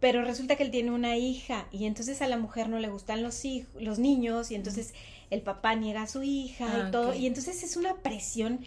pero 0.00 0.22
resulta 0.22 0.56
que 0.56 0.62
él 0.62 0.70
tiene 0.70 0.90
una 0.90 1.16
hija 1.16 1.68
y 1.70 1.86
entonces 1.86 2.22
a 2.22 2.28
la 2.28 2.38
mujer 2.38 2.68
no 2.68 2.78
le 2.78 2.88
gustan 2.88 3.22
los 3.22 3.44
hijos, 3.44 3.70
los 3.80 3.98
niños 3.98 4.50
y 4.50 4.54
entonces 4.54 4.94
el 5.30 5.42
papá 5.42 5.74
niega 5.74 6.02
a 6.02 6.06
su 6.06 6.22
hija 6.22 6.66
y 6.66 6.80
ah, 6.80 6.90
todo. 6.90 7.14
Y 7.14 7.26
entonces 7.26 7.62
es 7.62 7.76
una 7.76 7.94
presión 7.96 8.60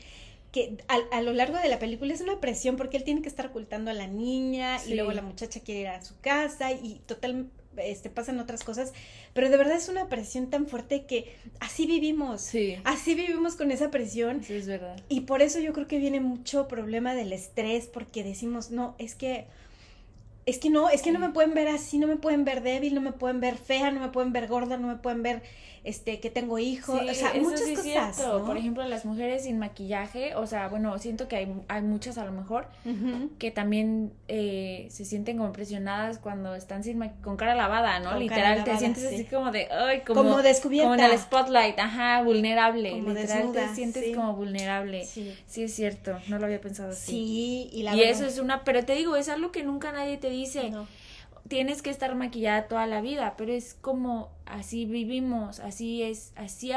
que 0.52 0.78
a, 0.88 1.18
a, 1.18 1.22
lo 1.22 1.34
largo 1.34 1.58
de 1.58 1.70
la 1.70 1.80
película 1.80 2.14
es 2.14 2.22
una 2.22 2.40
presión 2.40 2.76
porque 2.76 2.98
él 2.98 3.04
tiene 3.04 3.22
que 3.22 3.30
estar 3.30 3.48
ocultando 3.48 3.92
a 3.92 3.94
la 3.94 4.08
niña 4.08 4.78
y 4.86 4.96
luego 4.96 5.12
la 5.12 5.22
muchacha 5.22 5.60
quiere 5.60 5.82
ir 5.82 5.88
a 5.88 6.02
su 6.02 6.20
casa 6.22 6.72
y 6.72 7.02
total 7.06 7.48
este 7.78 8.10
pasan 8.10 8.40
otras 8.40 8.64
cosas, 8.64 8.94
pero 9.34 9.50
de 9.50 9.58
verdad 9.58 9.76
es 9.76 9.90
una 9.90 10.10
presión 10.10 10.50
tan 10.50 10.68
fuerte 10.68 11.06
que 11.06 11.34
así 11.60 11.86
vivimos. 11.86 12.42
Sí. 12.42 12.78
Así 12.84 13.16
vivimos 13.16 13.56
con 13.56 13.72
esa 13.72 13.92
presión. 13.92 14.44
Sí, 14.44 14.54
es 14.54 14.68
verdad. 14.68 15.02
Y 15.08 15.22
por 15.22 15.42
eso 15.42 15.60
yo 15.60 15.72
creo 15.74 15.88
que 15.88 16.00
viene 16.00 16.20
mucho 16.20 16.68
problema 16.68 17.16
del 17.16 17.32
estrés 17.32 17.88
porque 17.88 18.24
decimos, 18.24 18.72
"No, 18.72 18.96
es 18.98 19.16
que 19.16 19.46
es 20.50 20.58
que 20.58 20.70
no, 20.70 20.90
es 20.90 21.02
que 21.02 21.12
no 21.12 21.20
me 21.20 21.30
pueden 21.30 21.54
ver 21.54 21.68
así, 21.68 22.00
no 22.00 22.08
me 22.08 22.16
pueden 22.16 22.44
ver 22.44 22.64
débil, 22.64 22.96
no 22.96 23.02
me 23.02 23.12
pueden 23.12 23.40
ver 23.40 23.58
fea, 23.58 23.92
no 23.92 24.00
me 24.00 24.10
pueden 24.10 24.34
ver 24.34 24.48
gorda, 24.48 24.78
no 24.78 24.88
me 24.88 24.96
pueden 24.96 25.22
ver 25.22 25.44
este 25.84 26.20
que 26.20 26.30
tengo 26.30 26.60
hijos, 26.60 27.02
o 27.02 27.14
sea, 27.14 27.34
muchas 27.36 27.70
cosas. 27.70 28.22
Por 28.46 28.58
ejemplo, 28.58 28.86
las 28.86 29.06
mujeres 29.06 29.44
sin 29.44 29.60
maquillaje, 29.60 30.36
o 30.36 30.46
sea, 30.46 30.68
bueno, 30.68 30.98
siento 31.00 31.28
que 31.28 31.38
hay, 31.38 31.54
hay 31.68 31.82
muchas 31.82 32.18
a 32.18 32.26
lo 32.26 32.32
mejor 32.32 32.68
que 33.38 33.52
también 33.52 34.12
eh, 34.28 34.88
se 34.90 35.06
sienten 35.06 35.38
como 35.38 35.54
presionadas 35.54 36.18
cuando 36.18 36.56
están 36.56 36.84
sin 36.84 37.00
con 37.22 37.38
cara 37.38 37.56
lavada, 37.56 38.00
¿no? 38.00 38.18
Literal, 38.18 38.64
te 38.64 38.78
sientes 38.78 39.06
así 39.06 39.26
como 39.26 39.52
de, 39.52 39.68
ay, 39.72 40.02
como, 40.02 40.42
descubierta. 40.42 40.90
Como 40.90 41.04
en 41.04 41.12
el 41.12 41.18
spotlight, 41.18 41.80
ajá, 41.80 42.24
vulnerable. 42.24 43.02
Literal, 43.02 43.52
te 43.52 43.68
sientes 43.70 44.16
como 44.16 44.34
vulnerable. 44.36 45.06
Sí. 45.06 45.34
sí. 45.48 45.64
es 45.64 45.74
cierto, 45.74 46.20
no 46.28 46.40
lo 46.40 46.46
había 46.46 46.60
pensado 46.60 46.92
así. 46.92 47.12
Sí, 47.12 47.70
y 47.72 47.84
la 47.84 47.96
Y 47.96 48.04
eso 48.04 48.26
es 48.26 48.40
una, 48.40 48.64
pero 48.64 48.84
te 48.84 48.96
digo, 48.96 49.16
es 49.16 49.30
algo 49.30 49.52
que 49.52 49.64
nunca 49.64 49.92
nadie 49.92 50.18
te 50.18 50.30
dice. 50.30 50.39
No 50.72 50.88
tienes 51.50 51.82
que 51.82 51.90
estar 51.90 52.16
maquillada 52.16 52.68
toda 52.68 52.86
la 52.88 53.02
vida, 53.02 53.36
pero 53.38 53.52
es 53.52 53.74
como 53.74 54.30
así 54.46 54.86
vivimos, 54.86 55.60
así 55.60 56.04
es, 56.04 56.32
así 56.36 56.72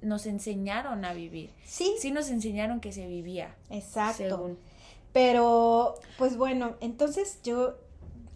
nos 0.00 0.26
enseñaron 0.26 1.04
a 1.04 1.12
vivir. 1.12 1.50
Sí. 1.64 1.94
Sí 1.98 2.10
nos 2.10 2.30
enseñaron 2.30 2.80
que 2.80 2.90
se 2.90 3.06
vivía. 3.06 3.54
Exacto. 3.70 4.56
Pero, 5.12 5.94
pues 6.18 6.36
bueno, 6.36 6.74
entonces 6.80 7.38
yo, 7.44 7.76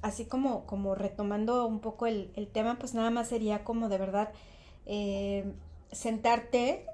así 0.02 0.26
como, 0.26 0.64
como 0.66 0.94
retomando 0.94 1.66
un 1.66 1.80
poco 1.80 2.06
el, 2.06 2.30
tema, 2.52 2.78
pues 2.78 2.94
nada 2.94 3.10
más 3.10 3.28
sería 3.28 3.64
como 3.64 3.88
de 3.88 3.98
verdad 3.98 4.30
eh, 4.86 5.52
sentarte 5.90 6.86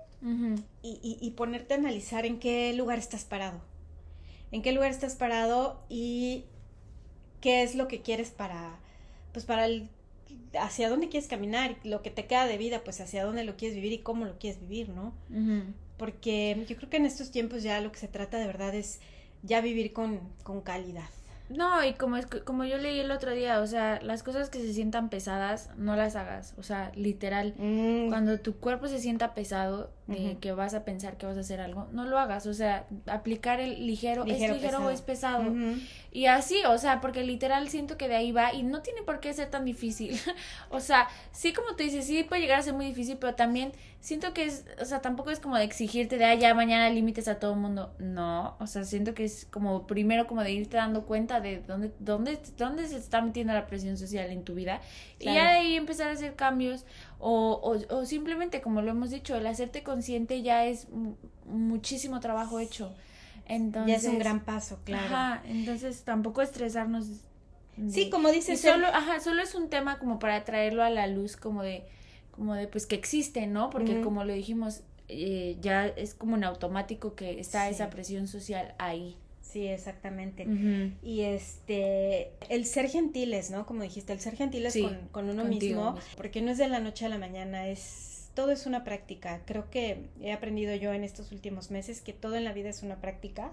y, 0.82 1.18
y 1.20 1.30
ponerte 1.32 1.74
a 1.74 1.76
analizar 1.76 2.24
en 2.24 2.38
qué 2.38 2.72
lugar 2.72 2.98
estás 2.98 3.24
parado. 3.24 3.60
En 4.52 4.62
qué 4.62 4.72
lugar 4.72 4.90
estás 4.90 5.16
parado 5.16 5.82
y 5.90 6.44
qué 7.44 7.62
es 7.62 7.74
lo 7.74 7.88
que 7.88 8.00
quieres 8.00 8.30
para, 8.30 8.78
pues 9.34 9.44
para 9.44 9.66
el, 9.66 9.90
hacia 10.58 10.88
dónde 10.88 11.10
quieres 11.10 11.28
caminar, 11.28 11.76
lo 11.84 12.00
que 12.00 12.08
te 12.08 12.24
queda 12.24 12.46
de 12.46 12.56
vida, 12.56 12.82
pues 12.82 13.02
hacia 13.02 13.22
dónde 13.22 13.44
lo 13.44 13.54
quieres 13.58 13.76
vivir 13.76 13.92
y 13.92 13.98
cómo 13.98 14.24
lo 14.24 14.38
quieres 14.38 14.58
vivir, 14.62 14.88
¿no? 14.88 15.12
Porque 15.98 16.64
yo 16.66 16.74
creo 16.74 16.88
que 16.88 16.96
en 16.96 17.04
estos 17.04 17.30
tiempos 17.30 17.62
ya 17.62 17.82
lo 17.82 17.92
que 17.92 17.98
se 17.98 18.08
trata 18.08 18.38
de 18.38 18.46
verdad 18.46 18.74
es 18.74 18.98
ya 19.42 19.60
vivir 19.60 19.92
con, 19.92 20.20
con 20.42 20.62
calidad. 20.62 21.10
No, 21.50 21.84
y 21.84 21.92
como, 21.94 22.16
es, 22.16 22.26
como 22.26 22.64
yo 22.64 22.78
leí 22.78 22.98
el 23.00 23.10
otro 23.10 23.32
día, 23.32 23.60
o 23.60 23.66
sea, 23.66 24.00
las 24.02 24.22
cosas 24.22 24.48
que 24.48 24.60
se 24.60 24.72
sientan 24.72 25.10
pesadas, 25.10 25.70
no 25.76 25.94
las 25.94 26.16
hagas. 26.16 26.54
O 26.56 26.62
sea, 26.62 26.90
literal, 26.94 27.54
mm. 27.58 28.08
cuando 28.08 28.40
tu 28.40 28.56
cuerpo 28.56 28.88
se 28.88 28.98
sienta 28.98 29.34
pesado, 29.34 29.90
de 30.06 30.36
que 30.38 30.52
vas 30.52 30.74
a 30.74 30.84
pensar 30.84 31.16
que 31.16 31.24
vas 31.24 31.36
a 31.38 31.40
hacer 31.40 31.60
algo, 31.60 31.88
no 31.92 32.04
lo 32.04 32.18
hagas. 32.18 32.46
O 32.46 32.54
sea, 32.54 32.86
aplicar 33.06 33.60
el 33.60 33.86
ligero, 33.86 34.24
¿es 34.24 34.38
ligero 34.38 34.84
o 34.84 34.90
es 34.90 35.00
pesado? 35.00 35.52
Y 36.12 36.26
así, 36.26 36.62
o 36.66 36.78
sea, 36.78 37.00
porque 37.00 37.24
literal 37.24 37.68
siento 37.68 37.96
que 37.96 38.08
de 38.08 38.16
ahí 38.16 38.30
va 38.30 38.52
y 38.52 38.62
no 38.62 38.82
tiene 38.82 39.02
por 39.02 39.20
qué 39.20 39.32
ser 39.32 39.50
tan 39.50 39.64
difícil. 39.64 40.18
o 40.70 40.80
sea, 40.80 41.08
sí, 41.32 41.52
como 41.52 41.68
tú 41.68 41.84
dices, 41.84 42.06
sí 42.06 42.22
puede 42.22 42.42
llegar 42.42 42.60
a 42.60 42.62
ser 42.62 42.74
muy 42.74 42.86
difícil, 42.86 43.16
pero 43.18 43.34
también 43.34 43.72
siento 44.00 44.34
que 44.34 44.44
es, 44.44 44.66
o 44.80 44.84
sea, 44.84 45.00
tampoco 45.00 45.30
es 45.30 45.40
como 45.40 45.56
de 45.56 45.64
exigirte 45.64 46.18
de, 46.18 46.38
ya 46.38 46.54
mañana 46.54 46.90
límites 46.90 47.26
a 47.26 47.38
todo 47.38 47.54
el 47.54 47.60
mundo. 47.60 47.94
No, 47.98 48.56
o 48.60 48.66
sea, 48.66 48.84
siento 48.84 49.14
que 49.14 49.24
es 49.24 49.46
como 49.46 49.86
primero 49.86 50.26
como 50.26 50.42
de 50.42 50.52
irte 50.52 50.76
dando 50.76 51.06
cuenta 51.06 51.33
de 51.40 51.60
dónde, 51.60 51.92
dónde, 51.98 52.38
dónde 52.56 52.86
se 52.88 52.96
está 52.96 53.22
metiendo 53.22 53.52
la 53.52 53.66
presión 53.66 53.96
social 53.96 54.30
en 54.30 54.44
tu 54.44 54.54
vida. 54.54 54.80
Y 55.18 55.26
ya 55.26 55.52
de 55.52 55.58
ahí 55.58 55.76
empezar 55.76 56.08
a 56.08 56.12
hacer 56.12 56.34
cambios 56.34 56.84
o, 57.18 57.60
o, 57.62 57.96
o 57.96 58.06
simplemente, 58.06 58.60
como 58.60 58.82
lo 58.82 58.90
hemos 58.90 59.10
dicho, 59.10 59.36
el 59.36 59.46
hacerte 59.46 59.82
consciente 59.82 60.42
ya 60.42 60.66
es 60.66 60.88
muchísimo 61.46 62.20
trabajo 62.20 62.58
hecho. 62.58 62.94
Entonces, 63.46 64.02
ya 64.02 64.08
es 64.08 64.12
un 64.12 64.18
gran 64.18 64.40
paso, 64.40 64.78
claro. 64.84 65.06
Ajá, 65.06 65.42
entonces 65.46 66.02
tampoco 66.02 66.42
estresarnos. 66.42 67.06
sí, 67.88 68.08
como 68.10 68.30
dices. 68.30 68.60
Solo, 68.60 68.86
ajá, 68.86 69.20
solo 69.20 69.42
es 69.42 69.54
un 69.54 69.68
tema 69.68 69.98
como 69.98 70.18
para 70.18 70.44
traerlo 70.44 70.82
a 70.82 70.90
la 70.90 71.06
luz, 71.06 71.36
como 71.36 71.62
de, 71.62 71.84
como 72.30 72.54
de, 72.54 72.68
pues 72.68 72.86
que 72.86 72.94
existe, 72.94 73.46
¿no? 73.46 73.70
Porque 73.70 74.00
como 74.00 74.24
lo 74.24 74.32
dijimos, 74.32 74.82
eh, 75.08 75.58
ya 75.60 75.86
es 75.86 76.14
como 76.14 76.36
en 76.36 76.44
automático 76.44 77.14
que 77.14 77.38
está 77.38 77.68
esa 77.68 77.90
presión 77.90 78.26
social 78.28 78.74
ahí. 78.78 79.16
Sí, 79.54 79.68
exactamente. 79.68 80.48
Y 81.00 81.20
este, 81.20 82.32
el 82.48 82.66
ser 82.66 82.88
gentiles, 82.88 83.52
¿no? 83.52 83.66
Como 83.66 83.84
dijiste, 83.84 84.12
el 84.12 84.18
ser 84.18 84.34
gentiles 84.34 84.76
con, 84.76 85.06
con, 85.12 85.30
uno 85.30 85.44
mismo, 85.44 85.94
porque 86.16 86.42
no 86.42 86.50
es 86.50 86.58
de 86.58 86.66
la 86.66 86.80
noche 86.80 87.06
a 87.06 87.08
la 87.08 87.18
mañana, 87.18 87.68
es 87.68 88.30
todo 88.34 88.50
es 88.50 88.66
una 88.66 88.82
práctica. 88.82 89.42
Creo 89.44 89.70
que 89.70 90.08
he 90.20 90.32
aprendido 90.32 90.74
yo 90.74 90.92
en 90.92 91.04
estos 91.04 91.30
últimos 91.30 91.70
meses 91.70 92.00
que 92.00 92.12
todo 92.12 92.34
en 92.34 92.42
la 92.42 92.52
vida 92.52 92.68
es 92.68 92.82
una 92.82 93.00
práctica. 93.00 93.52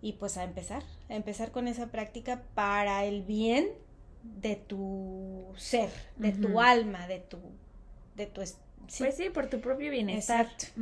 Y 0.00 0.14
pues 0.14 0.38
a 0.38 0.44
empezar, 0.44 0.82
a 1.10 1.14
empezar 1.14 1.52
con 1.52 1.68
esa 1.68 1.88
práctica 1.88 2.44
para 2.54 3.04
el 3.04 3.20
bien 3.20 3.68
de 4.22 4.56
tu 4.56 5.52
ser, 5.58 5.90
de 6.16 6.32
tu 6.32 6.58
alma, 6.58 7.06
de 7.06 7.18
tu, 7.18 7.38
de 8.14 8.24
tu 8.24 8.40
Pues 8.98 9.16
sí, 9.16 9.30
por 9.30 9.48
tu 9.48 9.60
propio 9.60 9.90
bienestar. 9.90 10.46
Exacto. 10.46 10.80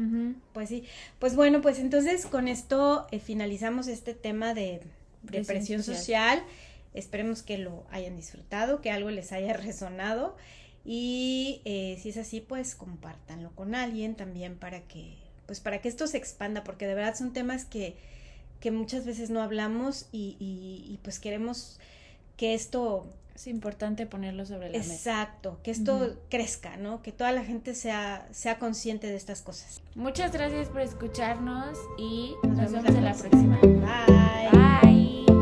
Pues 0.53 0.69
sí. 0.69 0.85
Pues 1.19 1.37
bueno, 1.37 1.61
pues 1.61 1.79
entonces 1.79 2.27
con 2.27 2.49
esto 2.49 3.07
eh, 3.11 3.19
finalizamos 3.19 3.89
este 3.89 4.15
tema 4.15 4.55
de, 4.55 4.81
de 5.23 5.45
presión, 5.45 5.83
social. 5.83 6.43
Esperemos 6.93 7.43
que 7.43 7.59
lo 7.59 7.85
hayan 7.91 8.17
disfrutado, 8.17 8.81
que 8.81 8.91
algo 8.91 9.11
les 9.11 9.33
haya 9.33 9.53
resonado. 9.55 10.37
Y 10.85 11.63
eh, 11.65 11.99
si 12.03 12.11
es 12.11 12.17
así, 12.19 12.41
pues 12.41 12.75
compártanlo 12.75 13.51
con 13.55 13.75
alguien 13.75 14.15
también 14.17 14.57
para 14.57 14.83
que, 14.83 15.17
pues 15.47 15.61
para 15.61 15.81
que 15.81 15.89
esto 15.89 16.07
se 16.07 16.19
expanda, 16.19 16.63
porque 16.63 16.87
de 16.87 16.95
verdad 16.95 17.15
son 17.15 17.33
temas 17.33 17.65
que, 17.65 17.97
que 18.61 18.71
muchas 18.71 19.07
veces 19.07 19.31
no 19.31 19.43
hablamos 19.43 20.09
y, 20.13 20.37
y, 20.39 20.99
pues 21.03 21.19
queremos 21.19 21.81
que 22.37 22.55
esto... 22.55 23.13
Es 23.35 23.49
importante 23.49 24.07
ponerlo 24.07 24.47
sobre 24.47 24.71
la 24.71 24.79
mesa. 24.79 24.95
Exacto, 24.95 25.59
que 25.63 25.73
esto 25.73 26.17
crezca, 26.31 26.77
¿no? 26.77 27.03
Que 27.03 27.11
toda 27.11 27.33
la 27.33 27.45
gente 27.45 27.75
sea, 27.75 28.29
sea 28.31 28.59
consciente 28.59 29.09
de 29.09 29.17
estas 29.17 29.43
cosas. 29.43 29.83
Muchas 29.97 30.33
gracias 30.33 30.69
por 30.69 30.81
escucharnos 30.81 31.77
y 31.99 32.35
nos, 32.45 32.71
vemos, 32.71 32.95
en 32.95 33.05
la 33.05 33.15
próxima. 33.15 33.59
Bye. 33.61 35.25
Bye. 35.27 35.34